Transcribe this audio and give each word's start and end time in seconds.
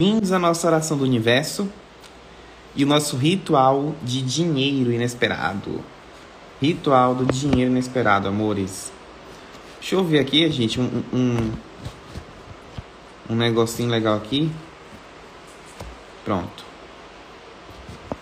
Bem-vindos 0.00 0.30
à 0.30 0.38
nossa 0.38 0.64
oração 0.64 0.96
do 0.96 1.02
universo 1.02 1.68
e 2.76 2.84
o 2.84 2.86
nosso 2.86 3.16
ritual 3.16 3.96
de 4.00 4.22
dinheiro 4.22 4.92
inesperado. 4.92 5.84
Ritual 6.62 7.16
do 7.16 7.26
dinheiro 7.26 7.72
inesperado, 7.72 8.28
amores. 8.28 8.92
Deixa 9.80 9.96
eu 9.96 10.04
ver 10.04 10.20
aqui, 10.20 10.48
gente, 10.52 10.80
um, 10.80 11.02
um, 11.12 11.52
um 13.28 13.34
negocinho 13.34 13.90
legal 13.90 14.16
aqui. 14.16 14.48
Pronto. 16.24 16.64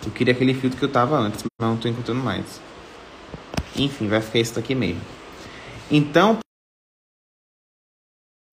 Eu 0.06 0.12
queria 0.12 0.32
aquele 0.32 0.54
filtro 0.54 0.78
que 0.78 0.84
eu 0.86 0.90
tava 0.90 1.18
antes, 1.18 1.44
mas 1.60 1.68
não 1.68 1.76
tô 1.76 1.88
encontrando 1.88 2.22
mais. 2.22 2.58
Enfim, 3.76 4.08
vai 4.08 4.22
ficar 4.22 4.38
isso 4.38 4.58
aqui 4.58 4.74
mesmo. 4.74 5.02
Então, 5.90 6.38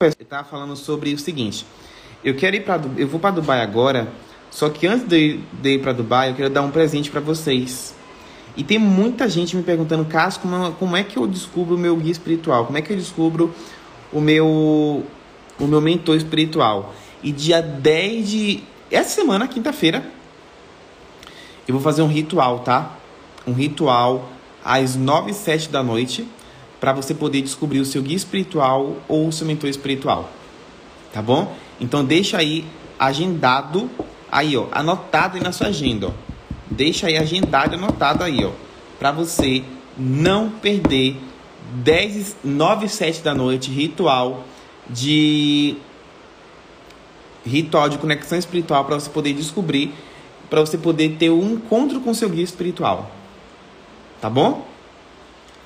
eu 0.01 0.43
falando 0.43 0.75
sobre 0.75 1.13
o 1.13 1.17
seguinte. 1.17 1.65
Eu 2.23 2.35
quero 2.35 2.55
ir 2.55 2.61
para 2.61 2.81
eu 2.97 3.07
vou 3.07 3.19
para 3.19 3.31
Dubai 3.31 3.61
agora, 3.61 4.07
só 4.49 4.69
que 4.69 4.87
antes 4.87 5.07
de, 5.07 5.39
de 5.61 5.75
ir 5.75 5.79
para 5.81 5.93
Dubai, 5.93 6.31
eu 6.31 6.35
quero 6.35 6.49
dar 6.49 6.61
um 6.61 6.71
presente 6.71 7.09
para 7.09 7.19
vocês. 7.19 7.95
E 8.55 8.63
tem 8.63 8.77
muita 8.77 9.27
gente 9.27 9.55
me 9.55 9.63
perguntando, 9.63 10.05
Cássio, 10.05 10.41
como, 10.41 10.71
como 10.73 10.95
é 10.95 11.03
que 11.03 11.17
eu 11.17 11.25
descubro 11.25 11.75
o 11.75 11.77
meu 11.77 11.95
guia 11.97 12.11
espiritual? 12.11 12.65
Como 12.65 12.77
é 12.77 12.81
que 12.81 12.93
eu 12.93 12.97
descubro 12.97 13.53
o 14.11 14.21
meu 14.21 15.03
o 15.59 15.67
meu 15.67 15.81
mentor 15.81 16.15
espiritual? 16.15 16.93
E 17.23 17.31
dia 17.31 17.61
10 17.61 18.29
de 18.29 18.63
essa 18.91 19.09
semana, 19.09 19.47
quinta-feira, 19.47 20.05
eu 21.67 21.73
vou 21.73 21.81
fazer 21.81 22.03
um 22.03 22.07
ritual, 22.07 22.59
tá? 22.59 22.97
Um 23.47 23.53
ritual 23.53 24.29
às 24.63 24.95
9 24.95 25.31
e 25.31 25.33
7 25.33 25.69
da 25.69 25.81
noite 25.81 26.27
para 26.79 26.93
você 26.93 27.13
poder 27.13 27.41
descobrir 27.41 27.79
o 27.79 27.85
seu 27.85 28.01
guia 28.03 28.15
espiritual 28.15 28.97
ou 29.07 29.27
o 29.27 29.31
seu 29.31 29.47
mentor 29.47 29.69
espiritual. 29.69 30.29
Tá 31.11 31.21
bom? 31.21 31.55
Então 31.83 32.05
deixa 32.05 32.37
aí 32.37 32.65
agendado 32.97 33.91
aí, 34.31 34.55
ó, 34.55 34.67
anotado 34.71 35.35
aí 35.35 35.43
na 35.43 35.51
sua 35.51 35.67
agenda, 35.67 36.07
ó. 36.07 36.11
Deixa 36.71 37.07
aí 37.07 37.17
agendado 37.17 37.75
anotado 37.75 38.23
aí, 38.23 38.43
ó, 38.45 38.51
para 38.97 39.11
você 39.11 39.63
não 39.97 40.49
perder 40.49 41.17
10 41.75 42.37
9 42.41 42.85
e 42.85 42.89
7 42.89 43.21
da 43.21 43.35
noite 43.35 43.69
ritual 43.69 44.45
de 44.89 45.75
ritual 47.45 47.89
de 47.89 47.97
conexão 47.97 48.37
espiritual 48.37 48.85
para 48.85 48.95
você 48.95 49.09
poder 49.09 49.33
descobrir, 49.33 49.93
para 50.49 50.61
você 50.61 50.77
poder 50.77 51.17
ter 51.17 51.31
um 51.31 51.55
encontro 51.55 51.99
com 51.99 52.13
seu 52.13 52.29
guia 52.29 52.45
espiritual. 52.45 53.11
Tá 54.21 54.29
bom? 54.29 54.65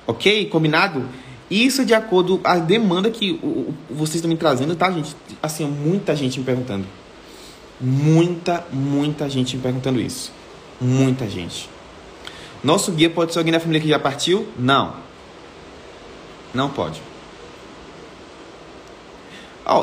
OK? 0.04 0.46
Combinado? 0.46 1.08
Isso 1.50 1.80
é 1.80 1.84
de 1.84 1.94
acordo 1.94 2.38
com 2.38 2.48
a 2.48 2.56
demanda 2.56 3.10
que 3.10 3.32
o, 3.42 3.74
vocês 3.90 4.16
estão 4.16 4.30
me 4.30 4.36
trazendo, 4.36 4.76
tá, 4.76 4.90
gente? 4.90 5.16
Assim, 5.42 5.64
muita 5.66 6.14
gente 6.14 6.38
me 6.38 6.44
perguntando. 6.44 6.86
Muita, 7.80 8.66
muita 8.72 9.28
gente 9.30 9.56
me 9.56 9.62
perguntando 9.62 10.00
isso. 10.00 10.30
Muita 10.80 11.28
gente. 11.28 11.70
Nosso 12.62 12.92
guia 12.92 13.08
pode 13.08 13.32
ser 13.32 13.38
alguém 13.38 13.52
da 13.52 13.60
família 13.60 13.80
que 13.80 13.88
já 13.88 13.98
partiu? 13.98 14.46
Não. 14.58 14.94
Não 16.52 16.68
pode. 16.68 17.00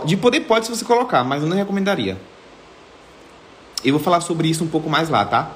de 0.06 0.18
poder 0.18 0.42
pode 0.42 0.66
se 0.66 0.76
você 0.76 0.86
colocar, 0.86 1.24
mas 1.24 1.42
eu 1.42 1.50
não 1.50 1.56
recomendaria. 1.56 2.18
Eu 3.84 3.94
vou 3.94 4.02
falar 4.02 4.22
sobre 4.22 4.48
isso 4.48 4.64
um 4.64 4.68
pouco 4.68 4.90
mais 4.90 5.10
lá, 5.10 5.26
tá? 5.26 5.52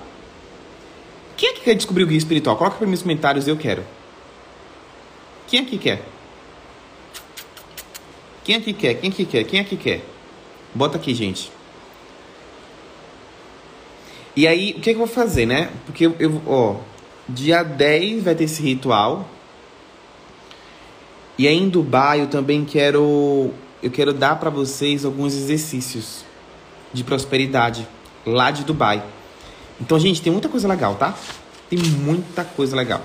Quem 1.36 1.50
é 1.50 1.54
que 1.54 1.62
quer 1.62 1.74
descobrir 1.74 2.04
o 2.04 2.08
guia 2.08 2.18
espiritual? 2.18 2.56
Coloca 2.56 2.78
para 2.78 2.86
mim 2.86 2.92
nos 2.92 3.02
comentários, 3.02 3.48
eu 3.48 3.58
quero. 3.58 3.84
Quem 5.50 5.62
aqui 5.62 5.80
quer? 5.80 6.04
Quem 8.44 8.56
aqui 8.56 8.72
quer? 8.72 8.94
Quem 8.94 9.10
aqui 9.10 9.26
quer? 9.26 9.44
Quem 9.46 9.60
aqui 9.60 9.76
quer? 9.76 10.06
Bota 10.76 10.98
aqui, 10.98 11.14
gente. 11.16 11.52
E 14.36 14.48
aí, 14.48 14.76
o 14.78 14.80
que, 14.80 14.92
é 14.92 14.94
que 14.94 15.00
eu 15.00 15.06
vou 15.06 15.08
fazer, 15.08 15.48
né? 15.48 15.72
Porque 15.88 16.06
eu, 16.06 16.16
eu, 16.20 16.42
ó, 16.46 16.76
dia 17.28 17.64
10 17.64 18.24
vai 18.24 18.36
ter 18.36 18.44
esse 18.44 18.62
ritual. 18.62 19.28
E 21.36 21.48
aí 21.48 21.58
em 21.58 21.70
Dubai 21.70 22.22
eu 22.22 22.28
também 22.28 22.64
quero 22.64 23.52
eu 23.82 23.90
quero 23.90 24.14
dar 24.14 24.36
para 24.40 24.50
vocês 24.50 25.06
alguns 25.06 25.34
exercícios 25.34 26.26
de 26.94 27.04
prosperidade 27.04 27.88
lá 28.26 28.52
de 28.52 28.64
Dubai. 28.64 29.02
Então, 29.82 29.98
gente, 29.98 30.22
tem 30.22 30.32
muita 30.32 30.50
coisa 30.50 30.68
legal, 30.68 30.96
tá? 30.96 31.16
Tem 31.70 31.80
muita 31.80 32.44
coisa 32.44 32.76
legal 32.76 33.02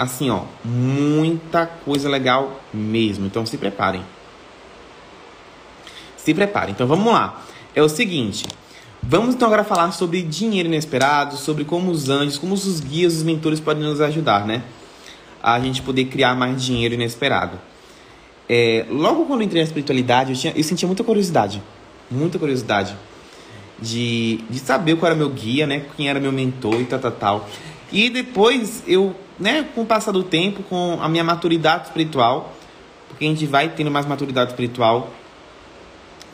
assim, 0.00 0.30
ó, 0.30 0.44
muita 0.64 1.66
coisa 1.66 2.08
legal 2.08 2.58
mesmo. 2.72 3.26
Então 3.26 3.44
se 3.44 3.58
preparem. 3.58 4.02
Se 6.16 6.32
preparem. 6.32 6.72
Então 6.72 6.86
vamos 6.86 7.12
lá. 7.12 7.44
É 7.74 7.82
o 7.82 7.88
seguinte, 7.88 8.46
vamos 9.02 9.34
então 9.34 9.46
agora 9.46 9.62
falar 9.62 9.92
sobre 9.92 10.22
dinheiro 10.22 10.68
inesperado, 10.68 11.36
sobre 11.36 11.64
como 11.64 11.90
os 11.90 12.08
anjos, 12.08 12.38
como 12.38 12.54
os 12.54 12.80
guias, 12.80 13.16
os 13.16 13.22
mentores 13.22 13.60
podem 13.60 13.82
nos 13.82 14.00
ajudar, 14.00 14.46
né? 14.46 14.62
A 15.42 15.60
gente 15.60 15.82
poder 15.82 16.06
criar 16.06 16.34
mais 16.34 16.64
dinheiro 16.64 16.94
inesperado. 16.94 17.58
É, 18.48 18.86
logo 18.90 19.26
quando 19.26 19.42
eu 19.42 19.46
entrei 19.46 19.62
na 19.62 19.66
espiritualidade, 19.66 20.32
eu, 20.32 20.36
tinha, 20.36 20.52
eu 20.56 20.64
sentia 20.64 20.86
muita 20.88 21.04
curiosidade. 21.04 21.62
Muita 22.10 22.38
curiosidade. 22.38 22.96
De, 23.78 24.40
de 24.50 24.58
saber 24.58 24.96
qual 24.96 25.10
era 25.10 25.18
meu 25.18 25.30
guia, 25.30 25.66
né? 25.66 25.84
Quem 25.96 26.08
era 26.08 26.18
meu 26.18 26.32
mentor 26.32 26.80
e 26.80 26.84
tal, 26.84 26.98
tal, 26.98 27.12
tal. 27.12 27.48
E 27.92 28.10
depois 28.10 28.82
eu 28.86 29.14
né, 29.40 29.66
com 29.74 29.82
o 29.82 29.86
passar 29.86 30.12
do 30.12 30.22
tempo, 30.22 30.62
com 30.62 30.98
a 31.00 31.08
minha 31.08 31.24
maturidade 31.24 31.86
espiritual, 31.86 32.54
porque 33.08 33.24
a 33.24 33.28
gente 33.28 33.46
vai 33.46 33.70
tendo 33.70 33.90
mais 33.90 34.06
maturidade 34.06 34.50
espiritual, 34.50 35.10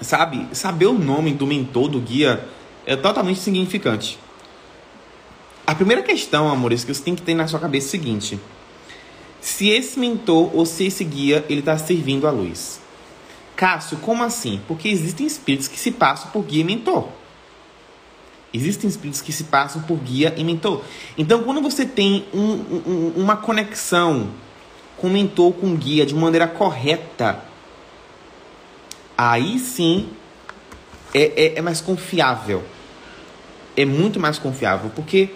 sabe? 0.01 0.47
Saber 0.53 0.87
o 0.87 0.93
nome 0.93 1.33
do 1.33 1.47
mentor, 1.47 1.89
do 1.89 2.01
guia, 2.01 2.45
é 2.85 2.97
totalmente 2.97 3.39
significante. 3.39 4.19
A 5.65 5.75
primeira 5.75 6.03
questão, 6.03 6.49
amores, 6.51 6.85
que 6.85 6.93
você 6.93 7.03
tem 7.03 7.15
que 7.15 7.23
ter 7.23 7.35
na 7.35 7.47
sua 7.47 7.61
cabeça 7.61 7.87
é 7.87 7.89
o 7.89 7.91
seguinte: 7.91 8.41
se 9.41 9.69
esse 9.69 9.99
mentor 9.99 10.51
ou 10.55 10.67
se 10.67 10.87
esse 10.87 11.05
guia 11.05 11.45
ele 11.49 11.61
está 11.61 11.79
servindo 11.79 12.27
à 12.27 12.31
luz. 12.31 12.81
Cássio, 13.55 13.97
como 13.99 14.23
assim? 14.23 14.61
Porque 14.69 14.87
existem 14.87 15.27
espíritos 15.27 15.67
que 15.67 15.79
se 15.79 15.91
passam 15.91 16.31
por 16.31 16.43
guia 16.43 16.61
e 16.61 16.65
mentor. 16.65 17.09
Existem 18.53 18.89
espíritos 18.89 19.21
que 19.21 19.33
se 19.33 19.45
passam 19.45 19.83
por 19.83 19.99
guia 19.99 20.33
e 20.37 20.45
mentor. 20.45 20.83
Então, 21.19 21.43
quando 21.43 21.61
você 21.61 21.85
tem 21.85 22.27
um, 22.33 22.41
um, 22.41 23.13
uma 23.17 23.37
conexão 23.37 24.31
com 24.97 25.09
mentor, 25.09 25.53
com 25.53 25.75
guia, 25.77 26.07
de 26.07 26.15
maneira 26.15 26.47
correta, 26.47 27.43
aí 29.17 29.59
sim 29.59 30.09
é, 31.15 31.33
é, 31.37 31.59
é 31.59 31.63
mais 31.63 31.81
confiável. 31.81 32.63
É 33.77 33.85
muito 33.85 34.19
mais 34.19 34.39
confiável. 34.39 34.91
Porque, 34.95 35.31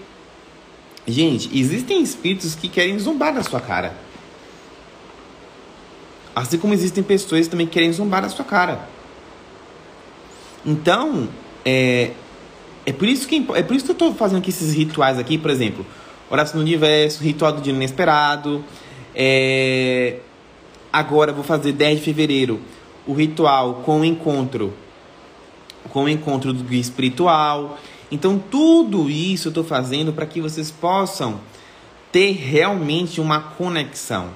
gente, 1.06 1.50
existem 1.58 2.02
espíritos 2.02 2.54
que 2.54 2.68
querem 2.68 2.98
zombar 2.98 3.34
da 3.34 3.42
sua 3.42 3.60
cara. 3.60 3.94
Assim 6.34 6.58
como 6.58 6.72
existem 6.72 7.02
pessoas 7.02 7.48
também 7.48 7.66
que 7.66 7.72
querem 7.72 7.92
zombar 7.92 8.22
da 8.22 8.28
sua 8.28 8.44
cara. 8.44 8.88
Então, 10.64 11.28
é, 11.64 12.12
é 12.86 12.92
por 12.92 13.06
isso 13.06 13.28
que 13.28 13.46
é 13.54 13.62
por 13.62 13.76
isso 13.76 13.84
que 13.84 13.90
eu 13.90 13.94
estou 13.94 14.14
fazendo 14.14 14.38
aqui 14.38 14.50
esses 14.50 14.74
rituais 14.74 15.18
aqui, 15.18 15.36
por 15.36 15.50
exemplo, 15.50 15.84
oração 16.30 16.58
do 16.58 16.62
universo, 16.62 17.22
ritual 17.22 17.52
do 17.52 17.60
dia 17.60 17.72
inesperado. 17.72 18.64
É... 19.14 20.18
Agora 20.92 21.32
vou 21.32 21.44
fazer 21.44 21.72
10 21.72 21.98
de 21.98 22.04
fevereiro 22.04 22.60
o 23.06 23.12
ritual 23.12 23.82
com 23.84 24.00
o 24.00 24.04
encontro, 24.04 24.72
com 25.90 26.04
o 26.04 26.08
encontro 26.08 26.52
do 26.52 26.64
guia 26.64 26.80
espiritual. 26.80 27.78
Então 28.10 28.38
tudo 28.38 29.10
isso 29.10 29.48
eu 29.48 29.50
estou 29.50 29.64
fazendo 29.64 30.12
para 30.12 30.26
que 30.26 30.40
vocês 30.40 30.70
possam 30.70 31.40
ter 32.10 32.32
realmente 32.32 33.20
uma 33.20 33.40
conexão. 33.40 34.30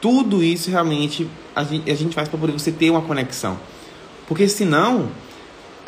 Tudo 0.00 0.42
isso 0.42 0.70
realmente 0.70 1.28
a 1.54 1.62
gente, 1.62 1.90
a 1.90 1.94
gente 1.94 2.14
faz 2.14 2.28
para 2.28 2.38
poder 2.38 2.52
você 2.52 2.72
ter 2.72 2.90
uma 2.90 3.02
conexão. 3.02 3.58
Porque 4.26 4.48
senão 4.48 5.10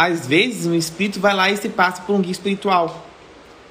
às 0.06 0.26
vezes 0.26 0.66
um 0.66 0.74
espírito 0.74 1.20
vai 1.20 1.34
lá 1.34 1.50
e 1.50 1.56
se 1.56 1.68
passa 1.68 2.02
por 2.02 2.14
um 2.14 2.20
guia 2.20 2.32
espiritual. 2.32 3.06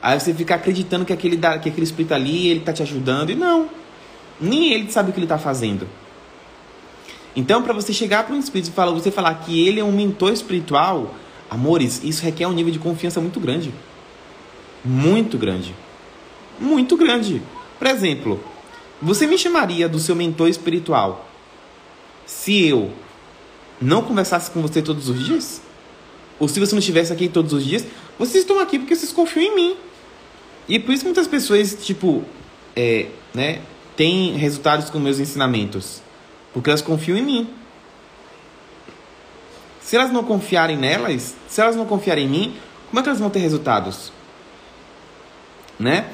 Aí 0.01 0.19
você 0.19 0.33
fica 0.33 0.55
acreditando 0.55 1.05
que 1.05 1.13
aquele, 1.13 1.37
que 1.37 1.69
aquele 1.69 1.83
espírito 1.83 2.13
ali, 2.13 2.47
ele 2.47 2.59
está 2.61 2.71
te 2.71 2.81
ajudando. 2.81 3.31
E 3.31 3.35
não. 3.35 3.69
Nem 4.39 4.73
ele 4.73 4.91
sabe 4.91 5.09
o 5.09 5.13
que 5.13 5.19
ele 5.19 5.25
está 5.25 5.37
fazendo. 5.37 5.87
Então, 7.35 7.61
para 7.61 7.73
você 7.73 7.93
chegar 7.93 8.25
para 8.25 8.35
um 8.35 8.39
espírito 8.39 8.69
e 8.69 8.73
falar, 8.73 8.91
você 8.91 9.11
falar 9.11 9.35
que 9.35 9.67
ele 9.67 9.79
é 9.79 9.83
um 9.83 9.91
mentor 9.91 10.31
espiritual, 10.33 11.13
amores, 11.49 12.01
isso 12.03 12.23
requer 12.23 12.47
um 12.47 12.51
nível 12.51 12.71
de 12.71 12.79
confiança 12.79 13.21
muito 13.21 13.39
grande. 13.39 13.73
Muito 14.83 15.37
grande. 15.37 15.75
Muito 16.59 16.97
grande. 16.97 17.41
Por 17.77 17.87
exemplo, 17.87 18.39
você 19.01 19.27
me 19.27 19.37
chamaria 19.37 19.87
do 19.87 19.99
seu 19.99 20.15
mentor 20.15 20.49
espiritual 20.49 21.29
se 22.25 22.67
eu 22.67 22.91
não 23.81 24.01
conversasse 24.01 24.49
com 24.51 24.61
você 24.61 24.81
todos 24.81 25.09
os 25.09 25.23
dias? 25.23 25.61
Ou 26.41 26.47
se 26.47 26.59
você 26.59 26.71
não 26.73 26.79
estivesse 26.79 27.13
aqui 27.13 27.29
todos 27.29 27.53
os 27.53 27.63
dias, 27.63 27.85
vocês 28.17 28.43
estão 28.43 28.59
aqui 28.59 28.79
porque 28.79 28.95
vocês 28.95 29.11
confiam 29.13 29.43
em 29.43 29.55
mim. 29.55 29.77
E 30.67 30.79
por 30.79 30.91
isso 30.91 31.05
muitas 31.05 31.27
pessoas, 31.27 31.77
tipo, 31.85 32.23
é, 32.75 33.09
né, 33.31 33.61
têm 33.95 34.35
resultados 34.37 34.89
com 34.89 34.97
meus 34.97 35.19
ensinamentos. 35.19 36.01
Porque 36.51 36.71
elas 36.71 36.81
confiam 36.81 37.15
em 37.15 37.21
mim. 37.21 37.49
Se 39.81 39.95
elas 39.95 40.11
não 40.11 40.23
confiarem 40.23 40.75
nelas, 40.75 41.35
se 41.47 41.61
elas 41.61 41.75
não 41.75 41.85
confiarem 41.85 42.25
em 42.25 42.29
mim, 42.29 42.55
como 42.89 42.99
é 42.99 43.03
que 43.03 43.09
elas 43.09 43.19
vão 43.19 43.29
ter 43.29 43.39
resultados? 43.39 44.11
Né? 45.77 46.09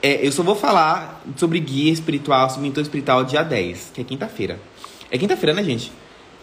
É, 0.00 0.24
eu 0.24 0.30
só 0.30 0.44
vou 0.44 0.54
falar 0.54 1.24
sobre 1.36 1.58
guia 1.58 1.92
espiritual, 1.92 2.48
sobre 2.50 2.68
mentor 2.68 2.84
espiritual 2.84 3.24
dia 3.24 3.42
10, 3.42 3.90
que 3.94 4.00
é 4.00 4.04
quinta-feira. 4.04 4.60
É 5.10 5.18
quinta-feira, 5.18 5.52
né, 5.52 5.64
gente? 5.64 5.90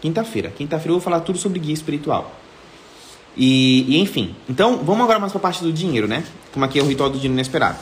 Quinta-feira. 0.02 0.50
Quinta-feira 0.50 0.90
eu 0.90 0.96
vou 0.96 1.02
falar 1.02 1.22
tudo 1.22 1.38
sobre 1.38 1.60
guia 1.60 1.74
espiritual. 1.74 2.34
E, 3.36 3.86
e 3.88 4.00
enfim. 4.00 4.36
Então, 4.50 4.78
vamos 4.78 5.04
agora 5.04 5.20
mais 5.20 5.32
para 5.32 5.40
a 5.40 5.42
parte 5.42 5.64
do 5.64 5.72
dinheiro, 5.72 6.08
né? 6.08 6.24
Como 6.54 6.66
aqui 6.66 6.80
é 6.80 6.82
o 6.82 6.86
ritual 6.86 7.10
do 7.10 7.16
dinheiro 7.16 7.34
inesperado. 7.34 7.78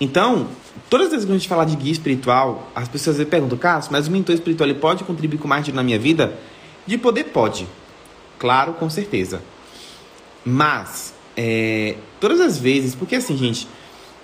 Então, 0.00 0.48
todas 0.90 1.06
as 1.06 1.12
vezes 1.12 1.26
que 1.26 1.32
a 1.32 1.34
gente 1.34 1.48
fala 1.48 1.64
de 1.64 1.74
guia 1.76 1.92
espiritual, 1.92 2.70
as 2.74 2.88
pessoas 2.88 3.22
perguntam, 3.24 3.56
Carlos, 3.56 3.88
mas 3.88 4.08
o 4.08 4.10
mentor 4.10 4.34
espiritual 4.34 4.68
ele 4.68 4.78
pode 4.78 5.04
contribuir 5.04 5.38
com 5.38 5.48
mais 5.48 5.64
dinheiro 5.64 5.76
na 5.76 5.82
minha 5.82 5.98
vida? 5.98 6.38
De 6.86 6.98
poder, 6.98 7.24
pode. 7.24 7.66
Claro, 8.38 8.74
com 8.74 8.90
certeza. 8.90 9.42
Mas, 10.44 11.14
é, 11.36 11.96
todas 12.20 12.40
as 12.40 12.58
vezes, 12.58 12.94
porque 12.94 13.16
assim, 13.16 13.36
gente, 13.36 13.66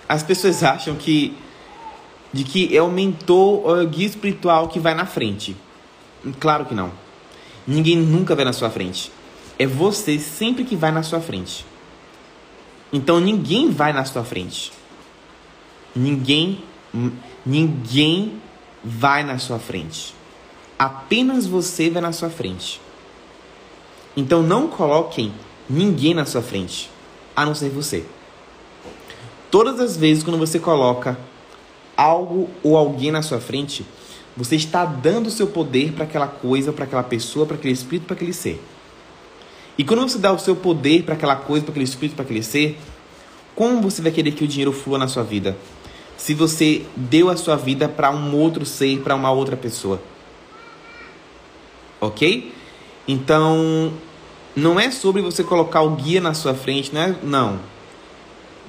as 0.07 0.23
pessoas 0.23 0.61
acham 0.63 0.95
que 0.95 1.35
de 2.31 2.43
que 2.43 2.75
é 2.75 2.81
o 2.81 2.89
mentor 2.89 3.61
ou 3.63 3.79
é 3.79 3.83
o 3.83 3.87
guia 3.87 4.07
espiritual 4.07 4.67
que 4.67 4.79
vai 4.79 4.95
na 4.95 5.05
frente. 5.05 5.55
Claro 6.39 6.65
que 6.65 6.73
não. 6.73 6.91
Ninguém 7.65 7.97
nunca 7.97 8.35
vai 8.35 8.45
na 8.45 8.53
sua 8.53 8.69
frente. 8.69 9.11
É 9.57 9.65
você 9.65 10.19
sempre 10.19 10.63
que 10.63 10.75
vai 10.75 10.91
na 10.91 11.03
sua 11.03 11.19
frente. 11.19 11.65
Então 12.91 13.19
ninguém 13.19 13.69
vai 13.69 13.91
na 13.93 14.05
sua 14.05 14.23
frente. 14.23 14.71
Ninguém 15.95 16.63
ninguém 17.45 18.41
vai 18.83 19.23
na 19.23 19.37
sua 19.37 19.59
frente. 19.59 20.13
Apenas 20.77 21.45
você 21.45 21.89
vai 21.89 22.01
na 22.01 22.11
sua 22.11 22.29
frente. 22.29 22.79
Então 24.15 24.43
não 24.43 24.67
coloquem 24.67 25.33
ninguém 25.69 26.13
na 26.13 26.25
sua 26.25 26.41
frente, 26.41 26.89
a 27.35 27.45
não 27.45 27.55
ser 27.55 27.69
você. 27.69 28.05
Todas 29.49 29.79
as 29.79 29.97
vezes 29.97 30.23
quando 30.23 30.37
você 30.37 30.59
coloca 30.59 31.17
algo 31.95 32.49
ou 32.61 32.77
alguém 32.77 33.11
na 33.11 33.21
sua 33.21 33.39
frente, 33.39 33.85
você 34.35 34.55
está 34.55 34.85
dando 34.85 35.27
o 35.27 35.31
seu 35.31 35.47
poder 35.47 35.91
para 35.93 36.03
aquela 36.05 36.27
coisa, 36.27 36.71
para 36.71 36.85
aquela 36.85 37.03
pessoa, 37.03 37.45
para 37.45 37.55
aquele 37.55 37.73
espírito, 37.73 38.05
para 38.05 38.15
aquele 38.15 38.33
ser. 38.33 38.61
E 39.77 39.83
quando 39.83 40.01
você 40.01 40.17
dá 40.17 40.31
o 40.31 40.39
seu 40.39 40.55
poder 40.55 41.03
para 41.03 41.13
aquela 41.13 41.35
coisa, 41.35 41.63
para 41.63 41.71
aquele 41.71 41.85
espírito, 41.85 42.15
para 42.15 42.25
aquele 42.25 42.43
ser, 42.43 42.77
como 43.55 43.81
você 43.81 44.01
vai 44.01 44.11
querer 44.11 44.31
que 44.31 44.43
o 44.43 44.47
dinheiro 44.47 44.71
flua 44.71 44.97
na 44.97 45.07
sua 45.07 45.23
vida? 45.23 45.57
Se 46.17 46.33
você 46.33 46.83
deu 46.95 47.29
a 47.29 47.37
sua 47.37 47.55
vida 47.55 47.87
para 47.87 48.11
um 48.11 48.35
outro 48.35 48.65
ser, 48.65 48.99
para 48.99 49.15
uma 49.15 49.31
outra 49.31 49.57
pessoa. 49.57 50.01
Ok? 51.99 52.53
Então, 53.07 53.93
não 54.55 54.79
é 54.79 54.91
sobre 54.91 55.21
você 55.21 55.43
colocar 55.43 55.81
o 55.81 55.91
guia 55.95 56.21
na 56.21 56.33
sua 56.33 56.53
frente, 56.53 56.93
não 56.93 57.01
é? 57.01 57.15
Não 57.23 57.73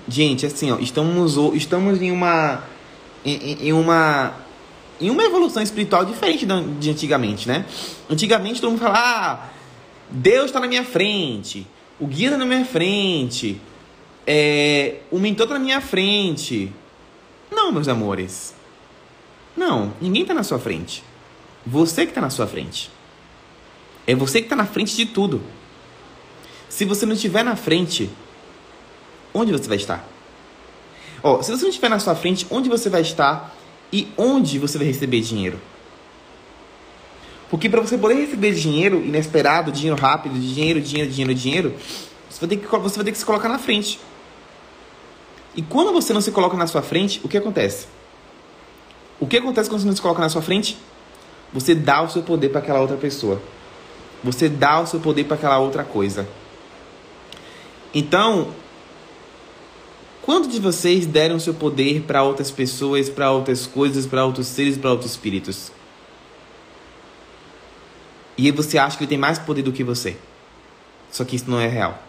Gente, 0.07 0.45
assim, 0.45 0.71
ó, 0.71 0.79
estamos, 0.79 1.37
estamos 1.55 2.03
em 2.03 2.11
uma. 2.11 2.63
Em, 3.25 3.69
em 3.69 3.73
uma. 3.73 4.35
Em 5.05 5.11
uma 5.11 5.23
evolução 5.23 5.63
espiritual 5.63 6.07
diferente 6.07 6.47
de 6.81 6.91
antigamente, 6.91 7.47
né? 7.47 7.67
Antigamente 8.09 8.59
todo 8.59 8.71
mundo 8.71 8.81
fala, 8.81 8.95
ah, 8.97 9.49
Deus 10.09 10.47
está 10.47 10.59
na 10.59 10.67
minha 10.67 10.83
frente, 10.83 11.67
o 12.01 12.07
guia 12.07 12.29
está 12.29 12.39
na 12.39 12.47
minha 12.47 12.65
frente, 12.65 13.61
é, 14.27 15.01
o 15.11 15.19
mentor 15.19 15.45
está 15.45 15.59
na 15.59 15.63
minha 15.63 15.83
frente. 15.83 16.73
Não, 17.51 17.71
meus 17.71 17.87
amores. 17.87 18.55
Não, 19.55 19.93
ninguém 20.01 20.23
está 20.23 20.33
na 20.33 20.43
sua 20.43 20.59
frente. 20.59 21.05
Você 21.67 22.07
que 22.07 22.11
está 22.11 22.23
na 22.23 22.31
sua 22.31 22.47
frente. 22.47 22.91
É 24.07 24.15
você 24.15 24.39
que 24.39 24.47
está 24.47 24.57
na 24.57 24.65
frente 24.65 24.97
de 24.97 25.05
tudo. 25.05 25.43
Se 26.67 26.87
você 26.87 27.05
não 27.05 27.13
estiver 27.13 27.45
na 27.45 27.57
frente, 27.57 28.09
onde 29.35 29.53
você 29.53 29.69
vai 29.69 29.77
estar? 29.77 30.03
Ó, 31.23 31.43
se 31.43 31.51
você 31.51 31.61
não 31.63 31.69
estiver 31.69 31.91
na 31.91 31.99
sua 31.99 32.15
frente, 32.15 32.47
onde 32.51 32.71
você 32.71 32.89
vai 32.89 33.03
estar 33.03 33.55
e 33.95 34.09
onde 34.19 34.59
você 34.59 34.77
vai 34.77 34.89
receber 34.89 35.21
dinheiro? 35.21 35.57
Porque 37.49 37.69
para 37.69 37.81
você 37.81 37.97
poder 37.97 38.15
receber 38.15 38.53
dinheiro 38.53 38.97
inesperado, 38.97 39.71
dinheiro 39.71 39.97
rápido, 39.97 40.37
dinheiro, 40.37 40.81
dinheiro, 40.81 41.09
dinheiro, 41.09 41.33
dinheiro, 41.33 41.75
você 42.29 42.41
vai 42.41 42.49
ter 42.49 42.57
que, 42.57 42.67
você 42.67 42.97
vai 42.97 43.05
ter 43.05 43.13
que 43.13 43.19
se 43.19 43.25
colocar 43.25 43.49
na 43.49 43.57
frente. 43.57 44.01
E 45.55 45.63
quando 45.63 45.93
você 45.93 46.13
não 46.13 46.21
se 46.21 46.33
coloca 46.33 46.57
na 46.57 46.67
sua 46.67 46.83
frente, 46.83 47.21
o 47.23 47.29
que 47.29 47.39
acontece? 47.39 47.87
O 49.21 49.29
que 49.29 49.37
acontece 49.37 49.71
quando 49.71 49.83
você 49.83 49.87
não 49.87 49.95
se 49.95 50.03
coloca 50.03 50.21
na 50.21 50.29
sua 50.29 50.43
frente? 50.43 50.77
Você 51.53 51.73
dá 51.73 52.03
o 52.03 52.09
seu 52.09 52.25
poder 52.25 52.49
para 52.49 52.59
aquela 52.59 52.81
outra 52.81 52.97
pessoa. 52.97 53.41
Você 54.25 54.49
dá 54.49 54.81
o 54.81 54.89
seu 54.89 54.99
poder 54.99 55.23
para 55.23 55.37
aquela 55.37 55.59
outra 55.61 55.85
coisa. 55.85 56.27
Então, 57.95 58.49
Quantos 60.25 60.51
de 60.51 60.59
vocês 60.59 61.07
deram 61.07 61.39
seu 61.39 61.53
poder 61.53 62.01
para 62.01 62.23
outras 62.23 62.51
pessoas, 62.51 63.11
para 63.11 63.31
outras 63.31 63.67
coisas, 63.67 64.07
para 64.07 64.25
outros 64.25 64.47
seres, 64.47 64.79
para 64.79 64.91
outros 64.91 65.11
espíritos? 65.11 65.71
E 68.39 68.51
você 68.51 68.79
acha 68.79 68.97
que 68.97 69.05
ele 69.05 69.11
tem 69.11 69.19
mais 69.19 69.39
poder 69.39 69.61
do 69.61 69.71
que 69.71 69.85
você. 69.85 70.17
Só 71.11 71.27
que 71.27 71.37
isso 71.37 71.51
não 71.51 71.61
é 71.61 71.69
real. 71.69 72.03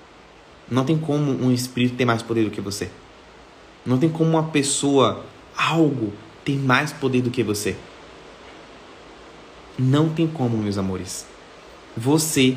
Não 0.72 0.86
tem 0.86 0.98
como 0.98 1.30
um 1.30 1.52
espírito 1.52 1.98
ter 1.98 2.06
mais 2.06 2.22
poder 2.22 2.46
do 2.46 2.52
que 2.52 2.62
você. 2.62 2.90
Não 3.86 3.98
tem 3.98 4.10
como 4.10 4.30
uma 4.30 4.44
pessoa, 4.44 5.26
algo, 5.56 6.14
ter 6.46 6.58
mais 6.58 6.94
poder 6.94 7.22
do 7.22 7.30
que 7.30 7.44
você. 7.44 7.76
Não 9.78 10.08
tem 10.08 10.26
como, 10.26 10.58
meus 10.58 10.78
amores. 10.78 11.26
Você 11.98 12.56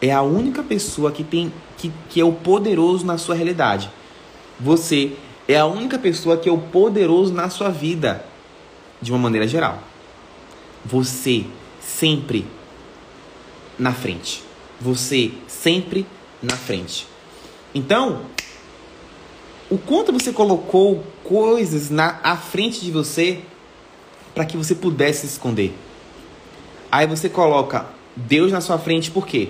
é 0.00 0.10
a 0.10 0.22
única 0.22 0.62
pessoa 0.62 1.12
que 1.12 1.22
tem 1.22 1.52
que, 1.76 1.92
que 2.08 2.18
é 2.22 2.24
o 2.24 2.32
poderoso 2.32 3.04
na 3.04 3.18
sua 3.18 3.34
realidade. 3.34 3.97
Você 4.60 5.12
é 5.46 5.56
a 5.56 5.66
única 5.66 5.98
pessoa 5.98 6.36
que 6.36 6.48
é 6.48 6.52
o 6.52 6.58
poderoso 6.58 7.32
na 7.32 7.48
sua 7.48 7.70
vida, 7.70 8.24
de 9.00 9.12
uma 9.12 9.18
maneira 9.18 9.46
geral. 9.46 9.78
Você 10.84 11.44
sempre 11.80 12.44
na 13.78 13.92
frente. 13.92 14.42
Você 14.80 15.32
sempre 15.46 16.06
na 16.42 16.56
frente. 16.56 17.06
Então, 17.74 18.22
o 19.70 19.78
quanto 19.78 20.12
você 20.12 20.32
colocou 20.32 21.04
coisas 21.22 21.90
na 21.90 22.18
à 22.22 22.36
frente 22.36 22.80
de 22.80 22.90
você 22.90 23.40
para 24.34 24.44
que 24.44 24.56
você 24.56 24.74
pudesse 24.74 25.20
se 25.20 25.34
esconder. 25.34 25.72
Aí 26.90 27.06
você 27.06 27.28
coloca 27.28 27.86
Deus 28.16 28.50
na 28.50 28.60
sua 28.60 28.78
frente 28.78 29.10
por 29.10 29.26
quê? 29.26 29.48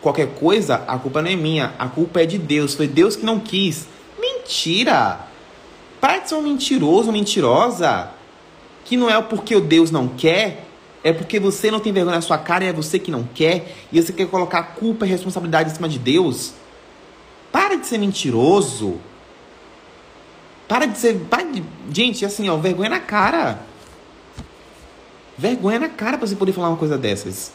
Qualquer 0.00 0.28
coisa, 0.34 0.76
a 0.86 0.96
culpa 0.96 1.20
não 1.20 1.30
é 1.30 1.36
minha, 1.36 1.74
a 1.78 1.88
culpa 1.88 2.22
é 2.22 2.26
de 2.26 2.38
Deus. 2.38 2.74
Foi 2.74 2.86
Deus 2.86 3.16
que 3.16 3.26
não 3.26 3.40
quis 3.40 3.86
mentira. 4.48 5.20
Para 6.00 6.18
de 6.18 6.30
ser 6.30 6.34
um 6.36 6.42
mentiroso, 6.42 7.12
mentirosa. 7.12 8.10
Que 8.84 8.96
não 8.96 9.10
é 9.10 9.20
porque 9.20 9.54
o 9.54 9.60
Deus 9.60 9.90
não 9.90 10.08
quer, 10.08 10.64
é 11.04 11.12
porque 11.12 11.38
você 11.38 11.70
não 11.70 11.78
tem 11.78 11.92
vergonha 11.92 12.16
na 12.16 12.22
sua 12.22 12.38
cara 12.38 12.64
e 12.64 12.68
é 12.68 12.72
você 12.72 12.98
que 12.98 13.10
não 13.10 13.22
quer. 13.22 13.76
E 13.92 14.00
você 14.00 14.12
quer 14.12 14.26
colocar 14.26 14.62
culpa 14.62 15.06
e 15.06 15.08
responsabilidade 15.08 15.70
em 15.70 15.74
cima 15.74 15.88
de 15.88 15.98
Deus. 15.98 16.54
Para 17.52 17.76
de 17.76 17.86
ser 17.86 17.98
mentiroso. 17.98 18.98
Para 20.66 20.86
de 20.86 20.98
ser. 20.98 21.14
Para 21.28 21.42
de, 21.42 21.62
gente, 21.92 22.24
assim, 22.24 22.48
ó, 22.48 22.56
vergonha 22.56 22.88
na 22.88 23.00
cara. 23.00 23.60
Vergonha 25.36 25.78
na 25.78 25.88
cara 25.88 26.16
pra 26.16 26.26
você 26.26 26.34
poder 26.34 26.52
falar 26.52 26.68
uma 26.68 26.76
coisa 26.76 26.96
dessas. 26.96 27.52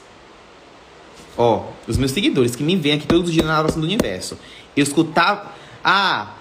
Ó, 1.35 1.65
os 1.87 1.97
meus 1.97 2.11
seguidores 2.11 2.55
que 2.55 2.63
me 2.63 2.75
veem 2.75 2.95
aqui 2.95 3.07
todos 3.07 3.29
os 3.29 3.33
dias 3.33 3.45
na 3.45 3.59
oração 3.59 3.81
do 3.81 3.87
universo. 3.87 4.37
Eu 4.75 4.83
escutava. 4.83 5.51
Ah, 5.83 6.33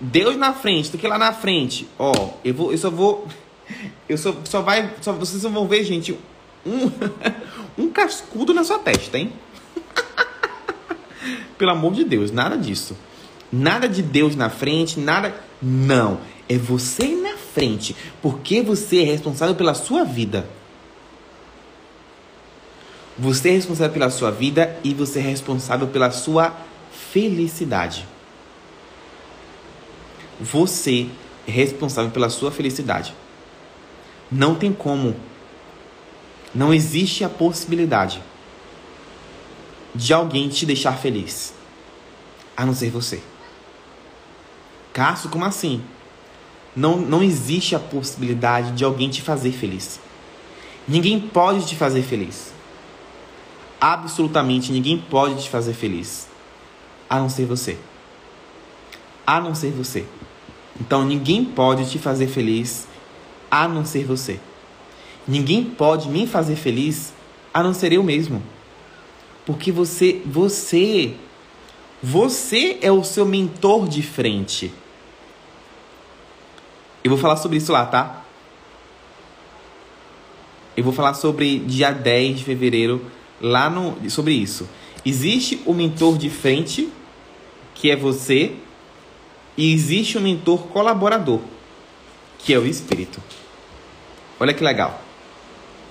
Deus 0.00 0.36
na 0.36 0.52
frente, 0.52 0.90
do 0.90 0.98
que 0.98 1.06
lá 1.06 1.18
na 1.18 1.32
frente. 1.32 1.88
Ó, 1.98 2.12
eu 2.44 2.54
vou, 2.54 2.72
eu 2.72 2.78
só 2.78 2.90
vou, 2.90 3.26
eu 4.08 4.18
só, 4.18 4.34
só 4.44 4.62
vai, 4.62 4.90
só, 5.00 5.12
vocês 5.12 5.42
vão 5.42 5.66
ver, 5.66 5.84
gente, 5.84 6.18
um, 6.64 6.90
um 7.84 7.90
cascudo 7.90 8.52
na 8.52 8.64
sua 8.64 8.78
testa, 8.78 9.18
hein? 9.18 9.32
Pelo 11.56 11.70
amor 11.70 11.94
de 11.94 12.04
Deus, 12.04 12.30
nada 12.30 12.56
disso. 12.56 12.96
Nada 13.52 13.88
de 13.88 14.02
Deus 14.02 14.36
na 14.36 14.50
frente, 14.50 14.98
nada. 14.98 15.34
Não. 15.62 16.20
É 16.48 16.58
você 16.58 17.08
na 17.14 17.36
frente. 17.36 17.96
Porque 18.20 18.60
você 18.60 19.02
é 19.02 19.04
responsável 19.04 19.54
pela 19.54 19.74
sua 19.74 20.04
vida. 20.04 20.46
Você 23.18 23.48
é 23.48 23.52
responsável 23.52 23.92
pela 23.92 24.10
sua 24.10 24.30
vida 24.30 24.78
e 24.84 24.92
você 24.92 25.20
é 25.20 25.22
responsável 25.22 25.86
pela 25.88 26.10
sua 26.10 26.54
felicidade. 27.12 28.06
Você 30.40 31.08
é 31.46 31.50
responsável 31.50 32.10
pela 32.10 32.28
sua 32.28 32.50
felicidade. 32.50 33.14
Não 34.30 34.54
tem 34.54 34.72
como. 34.72 35.16
Não 36.54 36.72
existe 36.72 37.24
a 37.24 37.28
possibilidade 37.28 38.22
de 39.94 40.12
alguém 40.12 40.48
te 40.48 40.66
deixar 40.66 40.92
feliz, 40.98 41.54
a 42.56 42.66
não 42.66 42.74
ser 42.74 42.90
você. 42.90 43.20
Cássio, 44.92 45.30
como 45.30 45.44
assim? 45.44 45.82
Não, 46.74 46.96
não 46.98 47.22
existe 47.22 47.74
a 47.74 47.78
possibilidade 47.78 48.72
de 48.72 48.84
alguém 48.84 49.08
te 49.08 49.22
fazer 49.22 49.52
feliz. 49.52 49.98
Ninguém 50.86 51.18
pode 51.18 51.66
te 51.66 51.74
fazer 51.74 52.02
feliz. 52.02 52.52
Absolutamente 53.80 54.72
ninguém 54.72 54.98
pode 54.98 55.42
te 55.42 55.50
fazer 55.50 55.74
feliz. 55.74 56.28
A 57.08 57.18
não 57.18 57.28
ser 57.28 57.46
você. 57.46 57.78
A 59.26 59.40
não 59.40 59.54
ser 59.54 59.72
você. 59.72 60.06
Então 60.80 61.04
ninguém 61.04 61.44
pode 61.44 61.90
te 61.90 61.98
fazer 61.98 62.26
feliz 62.26 62.86
a 63.50 63.66
não 63.66 63.84
ser 63.84 64.04
você. 64.04 64.38
Ninguém 65.26 65.64
pode 65.64 66.08
me 66.08 66.26
fazer 66.26 66.56
feliz 66.56 67.12
a 67.52 67.62
não 67.62 67.74
ser 67.74 67.92
eu 67.92 68.02
mesmo. 68.02 68.42
Porque 69.44 69.72
você, 69.72 70.20
você, 70.24 71.14
você 72.02 72.78
é 72.82 72.92
o 72.92 73.02
seu 73.02 73.24
mentor 73.24 73.88
de 73.88 74.02
frente. 74.02 74.72
Eu 77.02 77.10
vou 77.10 77.18
falar 77.18 77.36
sobre 77.36 77.58
isso 77.58 77.72
lá, 77.72 77.86
tá? 77.86 78.24
Eu 80.76 80.84
vou 80.84 80.92
falar 80.92 81.14
sobre 81.14 81.58
dia 81.60 81.90
10 81.90 82.38
de 82.38 82.44
fevereiro 82.44 83.00
lá 83.40 83.70
no 83.70 84.10
sobre 84.10 84.34
isso. 84.34 84.68
Existe 85.04 85.62
o 85.64 85.72
mentor 85.72 86.18
de 86.18 86.28
frente, 86.28 86.88
que 87.74 87.90
é 87.90 87.96
você, 87.96 88.54
e 89.56 89.72
existe 89.72 90.18
o 90.18 90.20
mentor 90.20 90.66
colaborador, 90.68 91.40
que 92.38 92.52
é 92.52 92.58
o 92.58 92.66
espírito. 92.66 93.20
Olha 94.38 94.52
que 94.52 94.62
legal. 94.62 95.00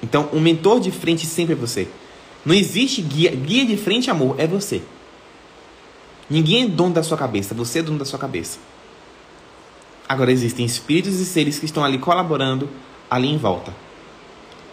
Então, 0.03 0.29
o 0.31 0.39
mentor 0.39 0.79
de 0.79 0.91
frente 0.91 1.25
sempre 1.25 1.53
é 1.53 1.55
você. 1.55 1.87
Não 2.45 2.53
existe 2.53 3.01
guia, 3.01 3.31
guia 3.31 3.65
de 3.65 3.75
frente, 3.75 4.11
amor, 4.11 4.35
é 4.39 4.45
você. 4.45 4.81
Ninguém 6.29 6.63
é 6.63 6.67
dono 6.67 6.93
da 6.93 7.03
sua 7.03 7.17
cabeça, 7.17 7.55
você 7.55 7.79
é 7.79 7.81
dono 7.81 7.97
da 7.97 8.05
sua 8.05 8.19
cabeça. 8.19 8.59
Agora 10.07 10.31
existem 10.31 10.65
espíritos 10.65 11.19
e 11.19 11.25
seres 11.25 11.57
que 11.57 11.65
estão 11.65 11.83
ali 11.83 11.97
colaborando 11.97 12.69
ali 13.09 13.27
em 13.27 13.37
volta. 13.37 13.73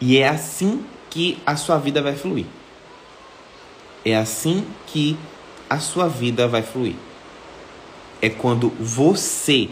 E 0.00 0.18
é 0.18 0.28
assim 0.28 0.84
que 1.08 1.38
a 1.46 1.56
sua 1.56 1.78
vida 1.78 2.02
vai 2.02 2.14
fluir. 2.14 2.46
É 4.04 4.16
assim 4.16 4.66
que 4.86 5.16
a 5.70 5.78
sua 5.78 6.08
vida 6.08 6.46
vai 6.46 6.62
fluir. 6.62 6.96
É 8.22 8.30
quando 8.30 8.70
você 8.80 9.68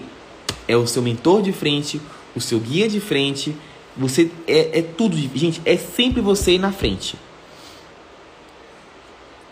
é 0.68 0.76
o 0.76 0.86
seu 0.86 1.00
mentor 1.00 1.40
de 1.40 1.52
frente, 1.52 2.02
o 2.36 2.40
seu 2.40 2.60
guia 2.60 2.88
de 2.88 3.00
frente, 3.00 3.56
você 3.96 4.30
é, 4.46 4.80
é 4.80 4.82
tudo, 4.82 5.16
gente, 5.16 5.62
é 5.64 5.76
sempre 5.76 6.20
você 6.20 6.58
na 6.58 6.72
frente. 6.72 7.16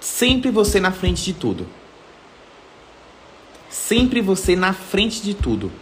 Sempre 0.00 0.50
você 0.50 0.78
na 0.78 0.92
frente 0.92 1.24
de 1.24 1.32
tudo. 1.32 1.66
Sempre 3.70 4.20
você 4.20 4.54
na 4.54 4.74
frente 4.74 5.22
de 5.22 5.32
tudo. 5.32 5.72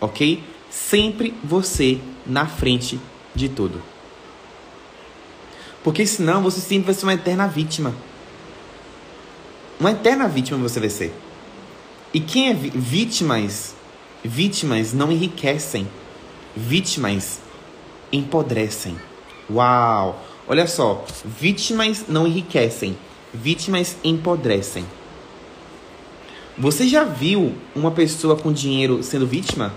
Ok? 0.00 0.42
sempre 0.74 1.32
você 1.44 2.00
na 2.26 2.46
frente 2.46 2.98
de 3.32 3.48
tudo. 3.48 3.80
Porque 5.84 6.04
senão 6.04 6.42
você 6.42 6.60
sempre 6.60 6.86
vai 6.86 6.94
ser 6.94 7.06
uma 7.06 7.14
eterna 7.14 7.46
vítima. 7.46 7.94
Uma 9.84 9.90
eterna 9.90 10.26
vítima 10.26 10.56
você 10.66 10.80
vai 10.80 10.88
ser. 10.88 11.12
E 12.14 12.18
quem 12.18 12.48
é 12.48 12.54
vítimas, 12.54 13.74
vítimas 14.24 14.94
não 14.94 15.12
enriquecem. 15.12 15.86
Vítimas 16.56 17.38
empodrecem. 18.10 18.96
Uau! 19.50 20.24
Olha 20.48 20.66
só, 20.66 21.04
vítimas 21.26 22.06
não 22.08 22.26
enriquecem, 22.26 22.96
vítimas 23.34 23.98
empodrecem. 24.02 24.86
Você 26.56 26.88
já 26.88 27.04
viu 27.04 27.54
uma 27.76 27.90
pessoa 27.90 28.36
com 28.36 28.50
dinheiro 28.50 29.02
sendo 29.02 29.26
vítima? 29.26 29.70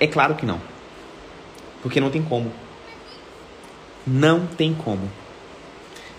É 0.00 0.06
claro 0.08 0.34
que 0.34 0.44
não. 0.44 0.60
Porque 1.80 2.00
não 2.00 2.10
tem 2.10 2.24
como. 2.24 2.52
Não 4.04 4.48
tem 4.48 4.74
como. 4.74 5.21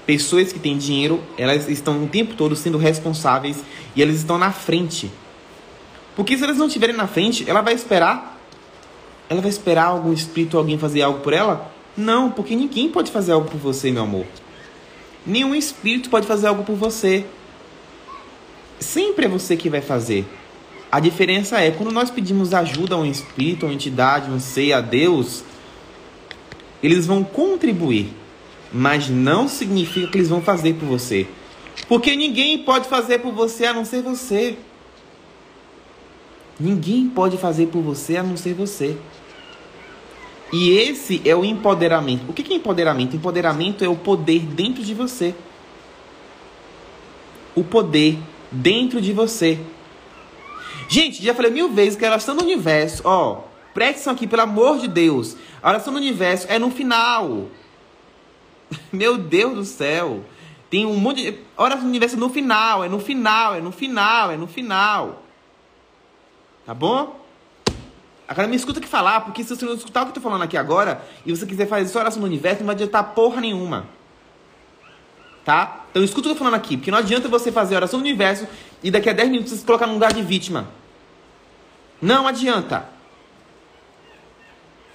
Pessoas 0.06 0.52
que 0.52 0.60
têm 0.60 0.78
dinheiro, 0.78 1.22
elas 1.38 1.70
estão 1.70 2.04
o 2.04 2.08
tempo 2.08 2.36
todo 2.36 2.56
sendo 2.56 2.78
responsáveis 2.78 3.64
e 3.96 4.02
elas 4.02 4.16
estão 4.16 4.38
na 4.38 4.52
frente. 4.52 5.10
Porque 6.16 6.38
se 6.38 6.44
elas 6.44 6.58
não 6.58 6.68
estiverem 6.68 6.96
na 6.96 7.08
frente, 7.08 7.50
ela 7.50 7.62
vai 7.62 7.74
esperar. 7.74 8.40
Ela 9.30 9.42
vai 9.42 9.50
esperar 9.50 9.86
algum 9.86 10.12
espírito, 10.12 10.58
alguém 10.58 10.78
fazer 10.78 11.02
algo 11.02 11.20
por 11.20 11.34
ela? 11.34 11.72
Não, 11.96 12.30
porque 12.30 12.56
ninguém 12.56 12.90
pode 12.90 13.12
fazer 13.12 13.32
algo 13.32 13.50
por 13.50 13.60
você, 13.60 13.92
meu 13.92 14.04
amor. 14.04 14.26
Nenhum 15.26 15.56
espírito 15.56 16.10
pode 16.10 16.28
fazer 16.28 16.48
algo 16.48 16.64
por 16.64 16.76
você. 16.76 17.26
Sempre 18.80 19.26
é 19.26 19.30
você 19.30 19.56
que 19.56 19.70
vai 19.70 19.82
fazer. 19.82 20.26
A 20.92 21.00
diferença 21.00 21.60
é 21.60 21.72
quando 21.72 21.92
nós 21.92 22.12
pedimos 22.12 22.54
ajuda 22.54 22.96
a 22.96 22.98
um 23.00 23.06
espírito, 23.06 23.66
a 23.66 23.70
uma 23.70 23.74
entidade, 23.74 24.30
um 24.30 24.40
ser, 24.40 24.74
a 24.74 24.82
Deus, 24.82 25.44
eles 26.84 27.08
vão 27.08 27.24
contribuir, 27.24 28.14
mas 28.74 29.08
não 29.08 29.48
significa 29.48 30.08
que 30.08 30.18
eles 30.18 30.30
vão 30.30 30.42
fazer 30.42 30.74
por 30.74 30.88
você. 30.88 31.28
Porque 31.88 32.16
ninguém 32.16 32.58
pode 32.58 32.88
fazer 32.88 33.20
por 33.20 33.32
você 33.32 33.66
a 33.66 33.74
não 33.74 33.86
ser 33.86 34.02
você. 34.02 34.58
Ninguém 36.60 37.08
pode 37.08 37.38
fazer 37.38 37.68
por 37.68 37.82
você 37.82 38.18
a 38.18 38.24
não 38.24 38.36
ser 38.36 38.54
você. 38.54 38.98
E 40.52 40.72
esse 40.72 41.22
é 41.26 41.36
o 41.36 41.44
empoderamento. 41.44 42.30
O 42.30 42.34
que 42.34 42.52
é 42.52 42.56
empoderamento? 42.56 43.16
Empoderamento 43.16 43.84
é 43.84 43.88
o 43.88 43.96
poder 43.96 44.40
dentro 44.42 44.84
de 44.84 44.94
você. 44.94 45.34
O 47.56 47.64
poder 47.64 48.18
dentro 48.52 49.02
de 49.02 49.14
você. 49.14 49.60
Gente, 50.88 51.24
já 51.24 51.34
falei 51.34 51.52
mil 51.52 51.70
vezes 51.70 51.98
que 51.98 52.06
a 52.06 52.10
oração 52.10 52.36
do 52.36 52.44
universo, 52.44 53.02
ó, 53.06 53.44
preste 53.74 53.96
atenção 53.96 54.14
aqui, 54.14 54.28
pelo 54.28 54.44
amor 54.44 54.78
de 54.78 54.88
Deus. 54.88 55.36
A 55.62 55.70
oração 55.70 55.92
do 55.94 55.98
universo 55.98 56.46
é 56.50 56.60
no 56.60 56.70
final. 56.70 57.48
Meu 58.92 59.18
Deus 59.18 59.56
do 59.56 59.66
céu. 59.66 60.24
Tem 60.70 60.86
um 60.86 60.98
monte 60.98 61.22
de. 61.22 61.40
A 61.56 61.64
oração 61.64 61.84
do 61.84 61.90
universo 61.90 62.18
no 62.18 62.30
final, 62.30 62.84
é 62.84 62.90
no 62.90 63.00
final, 63.00 63.56
é 63.56 63.62
no 63.62 63.72
final, 63.72 64.32
é 64.32 64.38
no 64.38 64.48
final. 64.48 65.24
Tá 66.66 66.74
bom? 66.74 67.22
Agora 68.28 68.48
me 68.48 68.56
escuta 68.56 68.80
aqui 68.80 68.88
falar, 68.88 69.22
porque 69.22 69.44
se 69.44 69.56
você 69.56 69.66
não 69.66 69.74
escutar 69.74 70.02
o 70.02 70.06
que 70.06 70.12
eu 70.12 70.16
tô 70.16 70.22
falando 70.22 70.42
aqui 70.42 70.58
agora 70.58 71.06
e 71.26 71.36
você 71.36 71.46
quiser 71.46 71.68
fazer 71.68 71.88
só 71.90 72.00
oração 72.00 72.22
do 72.22 72.26
universo, 72.26 72.62
não 72.62 72.68
vai 72.68 72.76
adiantar 72.76 73.14
porra 73.14 73.42
nenhuma. 73.42 73.86
Tá? 75.44 75.86
Então 75.92 76.04
escuta 76.04 76.22
o 76.22 76.24
que 76.24 76.30
eu 76.30 76.34
tô 76.34 76.40
falando 76.40 76.56
aqui, 76.56 76.78
porque 76.78 76.90
não 76.90 76.98
adianta 76.98 77.28
você 77.28 77.52
fazer 77.52 77.76
oração 77.76 78.00
do 78.00 78.04
universo 78.04 78.48
e 78.82 78.90
daqui 78.90 79.10
a 79.10 79.14
10 79.14 79.30
minutos 79.30 79.52
você 79.52 79.60
se 79.60 79.66
colocar 79.66 79.86
no 79.86 79.94
lugar 79.94 80.14
de 80.14 80.22
vítima. 80.22 80.70
Não 82.02 82.26
adianta. 82.26 82.90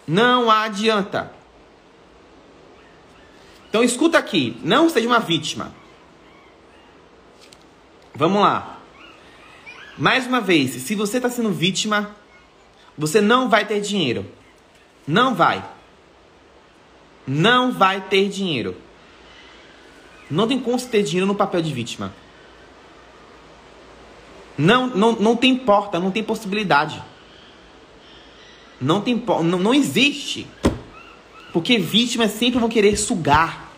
Não 0.06 0.50
adianta. 0.50 1.37
Então 3.68 3.84
escuta 3.84 4.18
aqui, 4.18 4.56
não 4.62 4.88
seja 4.88 5.06
uma 5.06 5.20
vítima. 5.20 5.72
Vamos 8.14 8.40
lá. 8.40 8.80
Mais 9.96 10.26
uma 10.26 10.40
vez, 10.40 10.70
se 10.70 10.94
você 10.94 11.18
está 11.18 11.28
sendo 11.28 11.50
vítima, 11.50 12.14
você 12.96 13.20
não 13.20 13.48
vai 13.48 13.66
ter 13.66 13.80
dinheiro. 13.80 14.26
Não 15.06 15.34
vai. 15.34 15.64
Não 17.26 17.72
vai 17.72 18.00
ter 18.00 18.28
dinheiro. 18.28 18.76
Não 20.30 20.46
tem 20.46 20.58
como 20.58 20.78
você 20.78 20.88
ter 20.88 21.02
dinheiro 21.02 21.26
no 21.26 21.34
papel 21.34 21.60
de 21.62 21.72
vítima. 21.72 22.12
Não, 24.56 24.88
não, 24.88 25.12
não 25.12 25.36
tem 25.36 25.56
porta, 25.56 26.00
não 26.00 26.10
tem 26.10 26.22
possibilidade. 26.22 27.02
Não 28.80 29.00
tem 29.00 29.14
não, 29.16 29.58
não 29.58 29.74
existe. 29.74 30.46
Porque 31.52 31.78
vítimas 31.78 32.32
sempre 32.32 32.58
vão 32.58 32.68
querer 32.68 32.96
sugar. 32.96 33.70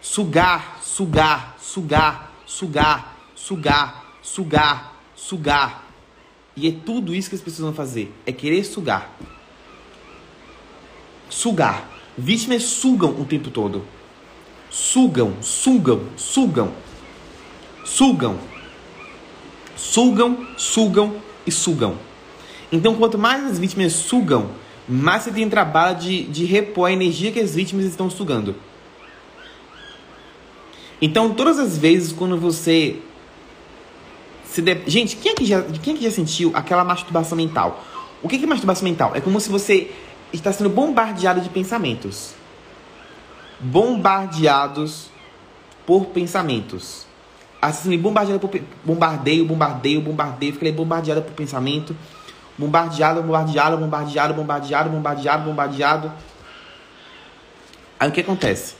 Sugar, 0.00 0.80
sugar, 0.82 1.56
sugar, 1.60 2.32
sugar, 2.46 3.16
sugar, 3.34 4.04
sugar, 4.22 5.00
sugar. 5.16 5.84
E 6.56 6.68
é 6.68 6.72
tudo 6.72 7.14
isso 7.14 7.28
que 7.28 7.34
as 7.34 7.40
pessoas 7.40 7.66
vão 7.66 7.74
fazer. 7.74 8.12
É 8.26 8.32
querer 8.32 8.64
sugar. 8.64 9.10
Sugar. 11.28 11.88
Vítimas 12.16 12.62
sugam 12.64 13.10
o 13.20 13.24
tempo 13.24 13.50
todo. 13.50 13.84
Sugam, 14.70 15.42
sugam, 15.42 16.08
sugam. 16.16 16.72
Sugam 17.84 18.38
sugam, 19.76 20.46
sugam 20.56 21.16
e 21.46 21.52
sugam. 21.52 21.96
Então, 22.72 22.94
quanto 22.96 23.18
mais 23.18 23.44
as 23.44 23.58
vítimas 23.58 23.92
sugam, 23.92 24.50
mais 24.88 25.22
você 25.22 25.30
tem 25.30 25.48
trabalho 25.48 25.98
de, 25.98 26.24
de 26.24 26.44
repor 26.44 26.88
a 26.88 26.92
energia 26.92 27.32
que 27.32 27.40
as 27.40 27.54
vítimas 27.54 27.84
estão 27.86 28.10
sugando. 28.10 28.54
Então, 31.00 31.34
todas 31.34 31.58
as 31.58 31.76
vezes 31.76 32.12
quando 32.12 32.38
você 32.38 32.98
se 34.44 34.62
de... 34.62 34.82
Gente, 34.86 35.16
quem 35.16 35.32
é, 35.32 35.34
que 35.34 35.44
já, 35.44 35.62
quem 35.62 35.94
é 35.94 35.96
que 35.96 36.04
já 36.04 36.10
sentiu 36.10 36.50
aquela 36.54 36.84
masturbação 36.84 37.36
mental? 37.36 37.84
O 38.22 38.28
que 38.28 38.42
é 38.42 38.46
masturbação 38.46 38.84
mental? 38.84 39.12
É 39.14 39.20
como 39.20 39.40
se 39.40 39.48
você 39.48 39.90
está 40.32 40.52
sendo 40.52 40.70
bombardeado 40.70 41.40
de 41.40 41.48
pensamentos. 41.48 42.34
Bombardeados 43.60 45.08
por 45.86 46.06
pensamentos 46.06 47.04
assim, 47.68 47.96
bombardeada 47.98 48.38
por 48.38 48.50
bombardeio, 48.84 49.44
bombardeio, 49.44 50.00
bombardeio, 50.00 50.52
fiquei 50.52 50.72
bombardeada 50.72 51.22
por 51.22 51.32
pensamento. 51.32 51.96
Bombardeado, 52.58 53.22
bombardeado, 53.22 53.76
bombardeado, 53.76 54.34
bombardeado, 54.34 54.90
bombardeado, 54.90 55.44
bombardeado. 55.44 56.12
Aí 57.98 58.08
o 58.08 58.12
que 58.12 58.20
acontece? 58.20 58.74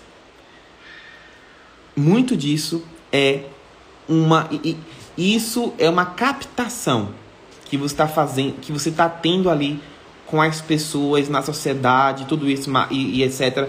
Muito 1.96 2.36
disso 2.36 2.84
é 3.12 3.44
uma 4.08 4.48
isso 5.16 5.72
é 5.78 5.88
uma 5.88 6.06
captação 6.06 7.10
que 7.66 7.76
você 7.76 7.94
está 7.94 8.08
fazendo, 8.08 8.60
que 8.60 8.72
você 8.72 8.88
está 8.88 9.08
tendo 9.08 9.48
ali 9.48 9.80
com 10.26 10.42
as 10.42 10.60
pessoas 10.60 11.28
na 11.28 11.42
sociedade, 11.42 12.26
tudo 12.26 12.48
isso 12.50 12.70
e, 12.90 13.20
e 13.20 13.22
etc. 13.22 13.68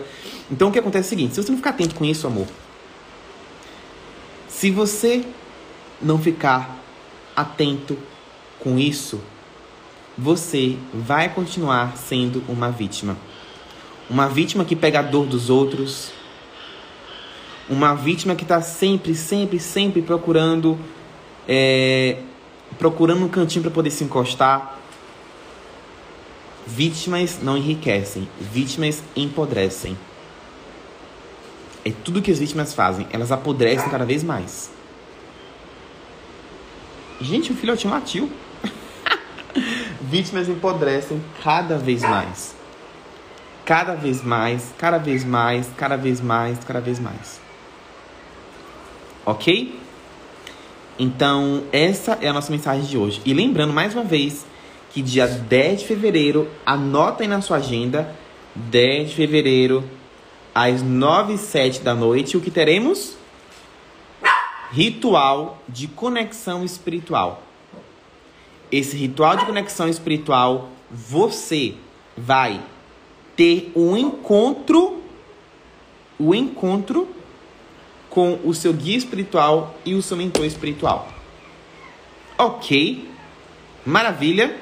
Então 0.52 0.70
o 0.70 0.72
que 0.72 0.80
acontece 0.80 1.06
é 1.06 1.08
o 1.08 1.10
seguinte: 1.10 1.36
se 1.36 1.42
você 1.42 1.52
não 1.52 1.58
ficar 1.58 1.70
atento 1.72 1.96
com 1.96 2.06
isso, 2.06 2.28
amor, 2.28 2.48
se 4.48 4.72
você 4.72 5.24
não 6.02 6.20
ficar 6.20 6.80
atento 7.36 7.98
com 8.60 8.80
isso, 8.80 9.22
você 10.18 10.78
vai 10.94 11.30
continuar 11.30 11.98
sendo 11.98 12.44
uma 12.48 12.72
vítima. 12.72 13.18
Uma 14.10 14.28
vítima 14.28 14.64
que 14.64 14.76
pega 14.76 15.00
a 15.00 15.02
dor 15.02 15.26
dos 15.26 15.50
outros. 15.50 16.12
Uma 17.70 17.94
vítima 17.96 18.36
que 18.36 18.44
está 18.44 18.62
sempre, 18.62 19.16
sempre, 19.16 19.60
sempre 19.60 20.02
procurando, 20.02 20.80
é, 21.48 22.20
procurando 22.78 23.26
um 23.26 23.30
cantinho 23.30 23.64
para 23.64 23.72
poder 23.72 23.92
se 23.92 24.04
encostar. 24.04 24.80
Vítimas 26.68 27.40
não 27.42 27.58
enriquecem, 27.58 28.28
vítimas 28.40 29.04
empodrecem. 29.16 29.98
É 31.84 31.92
tudo 31.92 32.22
que 32.22 32.32
as 32.32 32.40
vítimas 32.40 32.74
fazem, 32.74 33.08
elas 33.12 33.32
apodrecem 33.32 33.90
cada 33.90 34.06
vez 34.06 34.24
mais. 34.24 34.72
Gente, 37.22 37.52
o 37.52 37.56
filhotinho 37.56 37.94
latiu. 37.94 38.30
Vítimas 40.10 40.48
empodrecem 40.48 41.22
cada 41.44 41.78
vez 41.78 42.02
mais. 42.02 42.56
Cada 43.66 43.96
vez 43.96 44.24
mais, 44.24 44.74
cada 44.78 44.98
vez 44.98 45.24
mais, 45.24 45.68
cada 45.76 45.96
vez 45.96 46.22
mais, 46.22 46.60
cada 46.64 46.80
vez 46.80 47.00
mais. 47.00 47.40
Ok? 49.26 49.80
Então, 51.00 51.64
essa 51.72 52.18
é 52.22 52.28
a 52.28 52.34
nossa 52.34 52.52
mensagem 52.52 52.86
de 52.86 52.98
hoje. 52.98 53.22
E 53.26 53.34
lembrando 53.34 53.74
mais 53.74 53.94
uma 53.94 54.04
vez 54.04 54.46
que 54.92 55.02
dia 55.02 55.28
10 55.28 55.82
de 55.82 55.88
fevereiro, 55.88 56.48
anota 56.66 57.24
aí 57.24 57.28
na 57.28 57.42
sua 57.42 57.58
agenda, 57.58 58.16
10 58.56 59.10
de 59.10 59.16
fevereiro, 59.16 59.84
às 60.54 60.82
9 60.82 61.34
e 61.34 61.38
7 61.38 61.82
da 61.82 61.94
noite, 61.94 62.38
o 62.38 62.42
que 62.42 62.50
teremos? 62.50 63.18
Ritual 64.72 65.62
de 65.68 65.88
conexão 65.88 66.64
espiritual. 66.64 67.45
Esse 68.76 68.98
ritual 68.98 69.38
de 69.38 69.46
conexão 69.46 69.88
espiritual, 69.88 70.68
você 70.92 71.76
vai 72.18 72.62
ter 73.34 73.72
um 73.74 73.96
encontro, 73.96 75.02
o 76.20 76.32
um 76.32 76.36
encontro 76.36 77.08
com 78.10 78.38
o 78.44 78.54
seu 78.54 78.74
guia 78.74 78.98
espiritual 78.98 79.78
e 79.86 79.94
o 79.94 80.02
seu 80.02 80.18
mentor 80.18 80.44
espiritual. 80.44 81.08
Ok, 82.38 83.10
maravilha, 83.86 84.54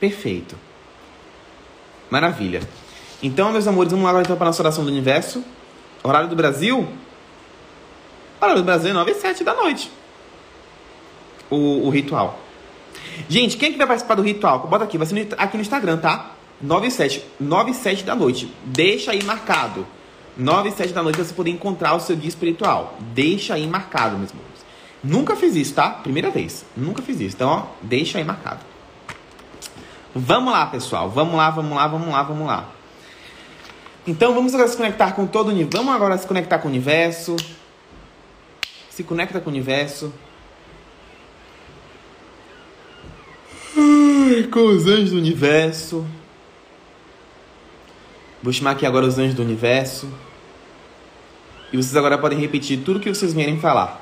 perfeito, 0.00 0.56
maravilha. 2.10 2.62
Então, 3.22 3.52
meus 3.52 3.66
amores, 3.66 3.92
vamos 3.92 4.04
lá 4.04 4.08
agora 4.08 4.24
então 4.24 4.36
para 4.38 4.46
a 4.46 4.48
nossa 4.48 4.62
oração 4.62 4.84
do 4.84 4.90
universo. 4.90 5.44
Horário 6.02 6.30
do 6.30 6.34
Brasil? 6.34 6.88
Horário 8.40 8.62
do 8.62 8.64
Brasil 8.64 8.88
é 8.88 8.94
9 8.94 9.10
e 9.10 9.14
7 9.16 9.44
da 9.44 9.52
noite. 9.52 10.00
O, 11.52 11.86
o 11.86 11.90
ritual. 11.90 12.38
Gente, 13.28 13.56
quem 13.56 13.68
é 13.68 13.72
que 13.72 13.78
vai 13.78 13.86
participar 13.86 14.14
do 14.14 14.22
ritual? 14.22 14.66
Bota 14.66 14.84
aqui, 14.84 14.96
vai 14.96 15.06
ser 15.06 15.28
aqui 15.36 15.56
no 15.56 15.62
Instagram, 15.62 15.98
tá? 15.98 16.32
9 16.60 16.86
e 16.86 16.90
7. 16.90 17.24
9 17.40 17.70
e 17.72 17.74
7 17.74 18.04
da 18.04 18.14
noite. 18.14 18.52
Deixa 18.64 19.10
aí 19.10 19.22
marcado. 19.22 19.86
9 20.36 20.68
e 20.68 20.72
7 20.72 20.92
da 20.92 21.02
noite 21.02 21.18
você 21.18 21.34
poder 21.34 21.50
encontrar 21.50 21.94
o 21.94 22.00
seu 22.00 22.16
guia 22.16 22.28
espiritual. 22.28 22.96
Deixa 23.12 23.54
aí 23.54 23.66
marcado, 23.66 24.16
meus 24.16 24.30
amores. 24.30 24.50
Nunca 25.02 25.36
fiz 25.36 25.56
isso, 25.56 25.74
tá? 25.74 25.90
Primeira 25.90 26.30
vez. 26.30 26.64
Nunca 26.76 27.02
fiz 27.02 27.20
isso. 27.20 27.36
Então, 27.36 27.50
ó, 27.50 27.62
deixa 27.82 28.18
aí 28.18 28.24
marcado. 28.24 28.60
Vamos 30.14 30.52
lá, 30.52 30.66
pessoal. 30.66 31.10
Vamos 31.10 31.34
lá, 31.34 31.50
vamos 31.50 31.76
lá, 31.76 31.88
vamos 31.88 32.08
lá, 32.08 32.22
vamos 32.22 32.46
lá. 32.46 32.68
Então, 34.06 34.32
vamos 34.34 34.54
agora 34.54 34.68
se 34.68 34.76
conectar 34.76 35.12
com 35.12 35.26
todo 35.26 35.48
o 35.48 35.50
universo. 35.50 35.76
Vamos 35.76 35.94
agora 35.94 36.16
se 36.16 36.26
conectar 36.26 36.58
com 36.58 36.68
o 36.68 36.70
universo. 36.70 37.36
Se 38.88 39.02
conecta 39.02 39.40
com 39.40 39.50
o 39.50 39.52
universo. 39.52 40.12
Com 44.52 44.66
os 44.66 44.86
anjos 44.86 45.10
do 45.10 45.16
universo. 45.16 46.06
Vou 48.40 48.52
chamar 48.52 48.70
aqui 48.72 48.86
agora 48.86 49.04
os 49.04 49.18
anjos 49.18 49.34
do 49.34 49.42
universo. 49.42 50.08
E 51.72 51.76
vocês 51.76 51.96
agora 51.96 52.16
podem 52.16 52.38
repetir 52.38 52.84
tudo 52.84 53.00
que 53.00 53.12
vocês 53.12 53.34
vierem 53.34 53.58
falar. 53.58 54.00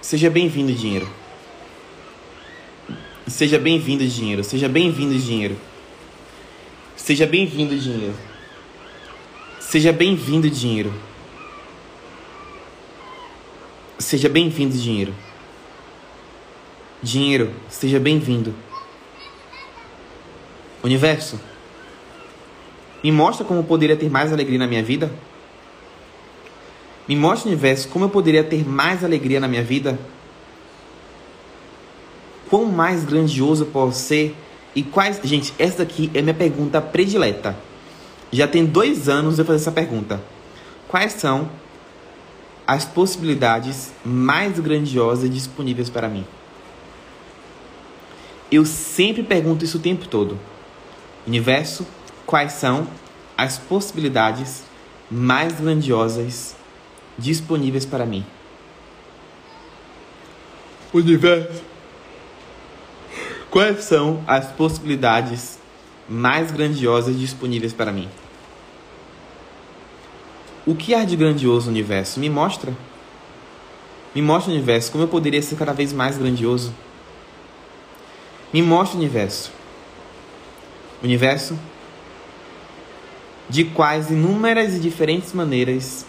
Seja 0.00 0.30
bem-vindo, 0.30 0.72
dinheiro. 0.72 1.08
Seja 3.26 3.58
bem-vindo, 3.58 4.06
dinheiro. 4.06 4.44
Seja 4.44 4.68
bem-vindo, 4.68 5.18
dinheiro. 5.18 5.56
Seja 6.94 7.26
bem-vindo, 7.26 7.76
dinheiro. 7.76 8.14
Seja 9.58 9.92
bem-vindo, 9.92 10.48
dinheiro. 10.48 10.94
Seja 13.98 14.28
bem-vindo, 14.28 14.78
dinheiro. 14.78 15.25
Dinheiro, 17.02 17.50
seja 17.68 18.00
bem-vindo. 18.00 18.54
Universo, 20.82 21.38
me 23.04 23.12
mostra 23.12 23.44
como 23.44 23.60
eu 23.60 23.64
poderia 23.64 23.96
ter 23.96 24.10
mais 24.10 24.32
alegria 24.32 24.58
na 24.58 24.66
minha 24.66 24.82
vida? 24.82 25.10
Me 27.06 27.14
mostra, 27.14 27.48
universo, 27.48 27.88
como 27.88 28.06
eu 28.06 28.08
poderia 28.08 28.42
ter 28.42 28.66
mais 28.66 29.04
alegria 29.04 29.38
na 29.38 29.46
minha 29.46 29.62
vida? 29.62 29.98
Quão 32.48 32.64
mais 32.64 33.04
grandioso 33.04 33.64
eu 33.64 33.68
posso 33.68 33.98
ser? 33.98 34.34
E 34.74 34.82
quais. 34.82 35.20
Gente, 35.22 35.52
essa 35.58 35.78
daqui 35.78 36.10
é 36.14 36.22
minha 36.22 36.34
pergunta 36.34 36.80
predileta. 36.80 37.56
Já 38.32 38.48
tem 38.48 38.64
dois 38.64 39.08
anos 39.08 39.38
eu 39.38 39.44
fazer 39.44 39.60
essa 39.60 39.72
pergunta. 39.72 40.20
Quais 40.88 41.12
são 41.12 41.48
as 42.66 42.84
possibilidades 42.84 43.92
mais 44.04 44.58
grandiosas 44.58 45.30
disponíveis 45.30 45.90
para 45.90 46.08
mim? 46.08 46.24
Eu 48.50 48.64
sempre 48.64 49.22
pergunto 49.22 49.64
isso 49.64 49.78
o 49.78 49.80
tempo 49.80 50.06
todo. 50.06 50.38
Universo, 51.26 51.86
quais 52.24 52.52
são 52.52 52.86
as 53.36 53.58
possibilidades 53.58 54.62
mais 55.10 55.60
grandiosas 55.60 56.54
disponíveis 57.18 57.84
para 57.84 58.06
mim? 58.06 58.24
Universo, 60.92 61.62
quais 63.50 63.84
são 63.84 64.22
as 64.26 64.46
possibilidades 64.52 65.58
mais 66.08 66.52
grandiosas 66.52 67.18
disponíveis 67.18 67.72
para 67.72 67.92
mim? 67.92 68.08
O 70.64 70.74
que 70.74 70.94
há 70.94 71.04
de 71.04 71.16
grandioso 71.16 71.68
universo? 71.68 72.20
Me 72.20 72.30
mostra. 72.30 72.72
Me 74.14 74.22
mostra 74.22 74.52
universo 74.52 74.90
como 74.90 75.04
eu 75.04 75.08
poderia 75.08 75.42
ser 75.42 75.56
cada 75.56 75.72
vez 75.72 75.92
mais 75.92 76.16
grandioso. 76.16 76.72
Me 78.52 78.62
mostra 78.62 78.96
o 78.96 79.00
universo 79.00 79.56
universo, 81.02 81.58
de 83.48 83.64
quais 83.64 84.10
inúmeras 84.10 84.74
e 84.74 84.80
diferentes 84.80 85.32
maneiras 85.32 86.04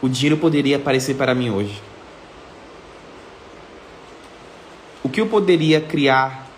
o 0.00 0.08
dinheiro 0.08 0.36
poderia 0.36 0.76
aparecer 0.76 1.16
para 1.16 1.34
mim 1.34 1.50
hoje. 1.50 1.82
O 5.02 5.08
que 5.08 5.20
eu 5.20 5.26
poderia 5.26 5.80
criar 5.80 6.48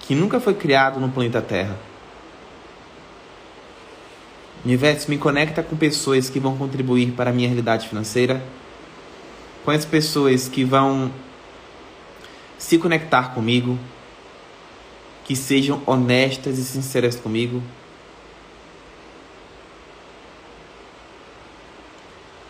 que 0.00 0.14
nunca 0.14 0.40
foi 0.40 0.54
criado 0.54 0.98
no 0.98 1.10
planeta 1.10 1.42
Terra? 1.42 1.76
Universo, 4.64 5.10
me 5.10 5.18
conecta 5.18 5.62
com 5.62 5.76
pessoas 5.76 6.30
que 6.30 6.40
vão 6.40 6.56
contribuir 6.56 7.12
para 7.12 7.30
a 7.30 7.32
minha 7.32 7.48
realidade 7.48 7.86
financeira, 7.86 8.42
com 9.62 9.70
as 9.70 9.84
pessoas 9.84 10.48
que 10.48 10.64
vão 10.64 11.12
se 12.56 12.78
conectar 12.78 13.34
comigo, 13.34 13.78
que 15.24 15.34
sejam 15.34 15.82
honestas 15.86 16.58
e 16.58 16.64
sinceras 16.64 17.16
comigo. 17.16 17.62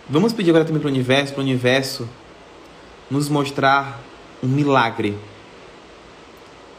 Vamos 0.09 0.33
pedir 0.33 0.51
agora 0.51 0.65
também 0.65 0.81
para 0.81 0.89
o 0.89 0.93
universo, 0.93 1.33
para 1.33 1.41
o 1.41 1.45
universo 1.45 2.09
nos 3.11 3.29
mostrar 3.29 4.01
um 4.43 4.49
milagre. 4.49 5.17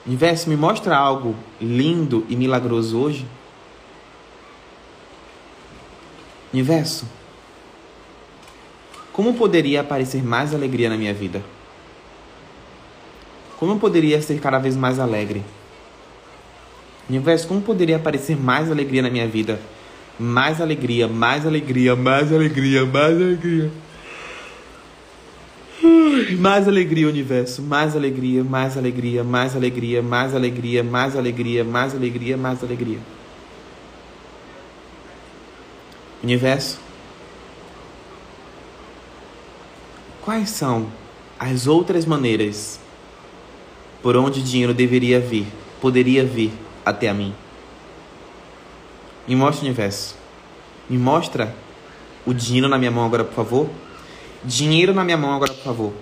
Universo, 0.05 0.49
me 0.49 0.55
mostra 0.55 0.95
algo 0.95 1.35
lindo 1.59 2.25
e 2.29 2.35
milagroso 2.35 2.99
hoje. 2.99 3.25
Universo, 6.53 7.07
como 9.11 9.33
poderia 9.33 9.81
aparecer 9.81 10.23
mais 10.23 10.53
alegria 10.53 10.89
na 10.89 10.97
minha 10.97 11.13
vida? 11.13 11.41
como 13.57 13.73
eu 13.73 13.79
poderia 13.79 14.21
ser 14.21 14.39
cada 14.39 14.59
vez 14.59 14.75
mais 14.75 14.99
alegre? 14.99 15.43
Universo, 17.09 17.47
como 17.47 17.61
poderia 17.61 17.97
aparecer 17.97 18.35
mais 18.35 18.71
alegria 18.71 19.01
na 19.01 19.09
minha 19.09 19.27
vida? 19.27 19.59
Mais 20.19 20.59
alegria, 20.59 21.07
mais 21.07 21.45
alegria, 21.45 21.95
mais 21.95 22.31
alegria, 22.31 22.85
mais 22.85 23.21
alegria. 23.21 23.71
Mais 26.39 26.67
alegria, 26.67 27.07
universo. 27.07 27.61
Mais 27.61 27.95
alegria, 27.95 28.43
mais 28.43 28.77
alegria, 28.77 29.23
mais 29.23 29.55
alegria, 29.55 30.01
mais 30.01 30.35
alegria, 30.35 30.83
mais 30.83 31.15
alegria, 31.15 31.63
mais 31.63 31.93
alegria, 31.93 32.37
mais 32.37 32.63
alegria. 32.63 32.99
Universo. 36.23 36.79
Quais 40.21 40.49
são 40.49 40.87
as 41.37 41.67
outras 41.67 42.03
maneiras 42.03 42.79
por 44.01 44.15
onde 44.17 44.41
dinheiro 44.41 44.73
deveria 44.73 45.19
vir, 45.19 45.45
poderia 45.79 46.23
vir 46.23 46.51
até 46.85 47.09
a 47.09 47.13
mim? 47.13 47.33
Me 49.27 49.35
mostra 49.35 49.63
o 49.63 49.65
universo. 49.65 50.15
Me 50.89 50.97
mostra 50.97 51.53
o 52.25 52.33
dinheiro 52.33 52.67
na 52.67 52.77
minha 52.77 52.91
mão 52.91 53.05
agora, 53.05 53.23
por 53.23 53.33
favor. 53.33 53.69
Dinheiro 54.43 54.93
na 54.93 55.03
minha 55.03 55.17
mão 55.17 55.33
agora, 55.33 55.51
por 55.53 55.63
favor. 55.63 55.93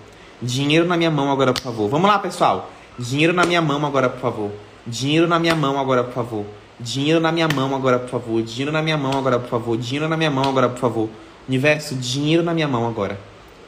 Dinheiro 0.42 0.86
na 0.86 0.98
minha 0.98 1.10
mão 1.10 1.32
agora, 1.32 1.54
por 1.54 1.62
favor. 1.62 1.90
Vamos 1.90 2.10
lá, 2.10 2.20
pessoal. 2.20 2.70
Dinheiro 3.00 3.34
na 3.34 3.46
minha 3.46 3.62
mão 3.62 3.86
agora, 3.86 4.10
por 4.10 4.20
favor. 4.20 4.52
Dinheiro 4.86 5.28
na 5.28 5.40
minha 5.40 5.56
mão 5.56 5.80
agora, 5.80 6.04
por 6.04 6.14
favor. 6.14 6.46
Dinheiro 6.80 7.20
na 7.22 7.32
minha 7.32 7.48
mão 7.48 7.74
agora, 7.74 8.00
por 8.00 8.10
favor. 8.10 8.42
Dinheiro 8.44 8.72
na 8.72 8.82
minha 8.82 8.98
mão 8.98 9.18
agora, 9.18 9.40
por 9.40 9.50
favor. 9.50 9.78
Dinheiro 9.78 10.10
na 10.10 10.18
minha 10.18 10.30
mão 10.32 10.44
agora, 10.50 10.68
por 10.70 10.80
favor. 10.80 11.10
Universo, 11.48 11.96
dinheiro 11.96 12.44
na 12.44 12.54
minha 12.54 12.68
mão 12.68 12.88
agora. 12.88 13.18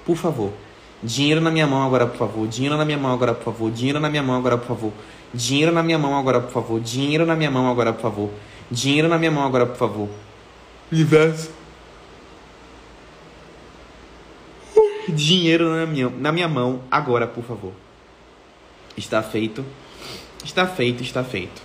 Por 0.06 0.18
favor. 0.18 0.52
Dinheiro 1.02 1.40
na 1.40 1.50
minha 1.52 1.66
mão 1.68 1.86
agora, 1.86 2.06
por 2.08 2.18
favor. 2.18 2.48
Dinheiro 2.48 2.76
na 2.78 2.84
minha 2.84 2.98
mão 2.98 3.14
agora, 3.14 3.34
por 3.34 3.46
favor. 3.46 3.72
Dinheiro 3.72 4.00
na 4.00 4.10
minha 4.10 4.24
mão 4.24 4.36
agora, 4.36 4.58
por 4.58 4.68
favor. 4.68 4.92
Dinheiro 5.34 5.72
na 5.72 5.84
minha 5.84 5.98
mão 5.98 6.18
agora, 6.18 6.40
por 6.40 6.52
favor. 6.52 6.80
Dinheiro 6.80 7.26
na 7.26 7.36
minha 7.36 7.52
mão 7.52 7.70
agora, 7.70 7.92
por 7.92 8.02
favor. 8.02 8.30
Dinheiro 8.72 9.08
na 9.08 9.18
minha 9.18 9.32
mão 9.32 9.46
agora, 9.46 9.66
por 9.66 9.78
favor. 9.78 10.10
Universo. 10.92 11.52
Dinheiro 15.08 15.70
na 15.70 15.86
minha, 15.86 16.10
na 16.10 16.32
minha 16.32 16.48
mão 16.48 16.82
agora, 16.90 17.28
por 17.28 17.44
favor. 17.44 17.74
Está 18.98 19.22
feito. 19.22 19.64
Está 20.44 20.66
feito, 20.66 21.04
está 21.04 21.24
feito. 21.24 21.62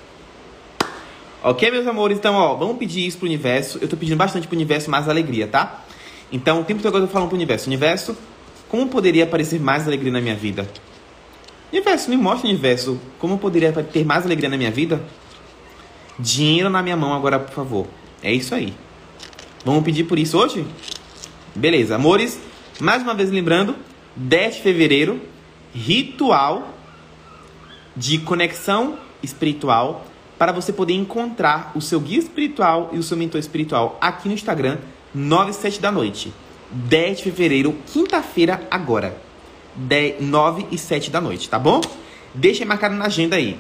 Ok, 1.42 1.70
meus 1.70 1.87
amores? 1.87 2.18
Então, 2.18 2.35
ó, 2.35 2.55
vamos 2.55 2.77
pedir 2.77 3.07
isso 3.07 3.16
pro 3.16 3.27
universo. 3.27 3.79
Eu 3.81 3.88
tô 3.88 3.96
pedindo 3.96 4.16
bastante 4.16 4.46
pro 4.46 4.57
universo 4.57 4.90
mais 4.90 5.09
alegria, 5.09 5.46
tá? 5.46 5.85
Então, 6.31 6.61
o 6.61 6.64
tempo 6.64 6.83
todo 6.83 6.99
eu 6.99 7.07
tô 7.07 7.12
falando 7.12 7.29
pro 7.29 7.37
universo. 7.37 7.66
Universo, 7.66 8.16
como 8.68 8.88
poderia 8.88 9.25
aparecer 9.25 9.59
mais 9.59 9.87
alegria 9.87 10.12
na 10.12 10.20
minha 10.20 10.35
vida? 10.35 10.68
Universo, 11.72 12.11
me 12.11 12.16
mostra, 12.16 12.48
universo, 12.48 13.00
como 13.18 13.38
poderia 13.38 13.72
ter 13.72 14.04
mais 14.04 14.24
alegria 14.24 14.48
na 14.48 14.56
minha 14.56 14.70
vida? 14.70 15.00
Dinheiro 16.18 16.68
na 16.68 16.83
minha 16.83 16.96
mão 16.96 17.14
agora, 17.14 17.38
por 17.38 17.54
favor. 17.54 17.87
É 18.22 18.33
isso 18.33 18.54
aí. 18.54 18.74
Vamos 19.64 19.85
pedir 19.85 20.04
por 20.04 20.18
isso 20.18 20.37
hoje? 20.37 20.66
Beleza, 21.54 21.94
amores. 21.94 22.40
Mais 22.80 23.02
uma 23.02 23.14
vez 23.14 23.30
lembrando, 23.30 23.76
10 24.16 24.56
de 24.56 24.62
fevereiro, 24.62 25.20
ritual 25.72 26.74
de 27.96 28.18
conexão 28.18 28.98
espiritual 29.22 30.06
para 30.38 30.52
você 30.52 30.72
poder 30.72 30.94
encontrar 30.94 31.70
o 31.74 31.80
seu 31.80 32.00
guia 32.00 32.18
espiritual 32.18 32.90
e 32.92 32.98
o 32.98 33.02
seu 33.02 33.16
mentor 33.16 33.38
espiritual 33.38 33.98
aqui 34.00 34.26
no 34.26 34.35
Instagram, 34.35 34.78
9 35.14 35.50
e 35.50 35.54
7 35.54 35.80
da 35.80 35.92
noite. 35.92 36.33
10 36.70 37.18
de 37.18 37.24
fevereiro, 37.24 37.76
quinta-feira, 37.92 38.66
agora. 38.70 39.29
10, 39.74 40.22
9 40.22 40.66
e 40.70 40.78
7 40.78 41.11
da 41.11 41.20
noite, 41.20 41.48
tá 41.48 41.59
bom? 41.59 41.80
Deixa 42.35 42.64
marcado 42.64 42.94
na 42.94 43.06
agenda 43.06 43.37
aí. 43.37 43.59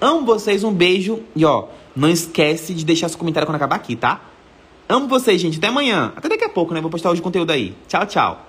Amo 0.00 0.24
vocês, 0.24 0.64
um 0.64 0.72
beijo. 0.72 1.22
E 1.34 1.44
ó, 1.44 1.66
não 1.94 2.08
esquece 2.08 2.74
de 2.74 2.84
deixar 2.84 3.08
seu 3.08 3.18
comentário 3.18 3.46
quando 3.46 3.56
acabar 3.56 3.76
aqui, 3.76 3.96
tá? 3.96 4.20
Amo 4.88 5.08
vocês, 5.08 5.40
gente. 5.40 5.58
Até 5.58 5.66
amanhã. 5.66 6.12
Até 6.16 6.28
daqui 6.28 6.44
a 6.44 6.48
pouco, 6.48 6.72
né? 6.72 6.80
Vou 6.80 6.90
postar 6.90 7.10
hoje 7.10 7.20
conteúdo 7.20 7.50
aí. 7.50 7.74
Tchau, 7.86 8.06
tchau. 8.06 8.47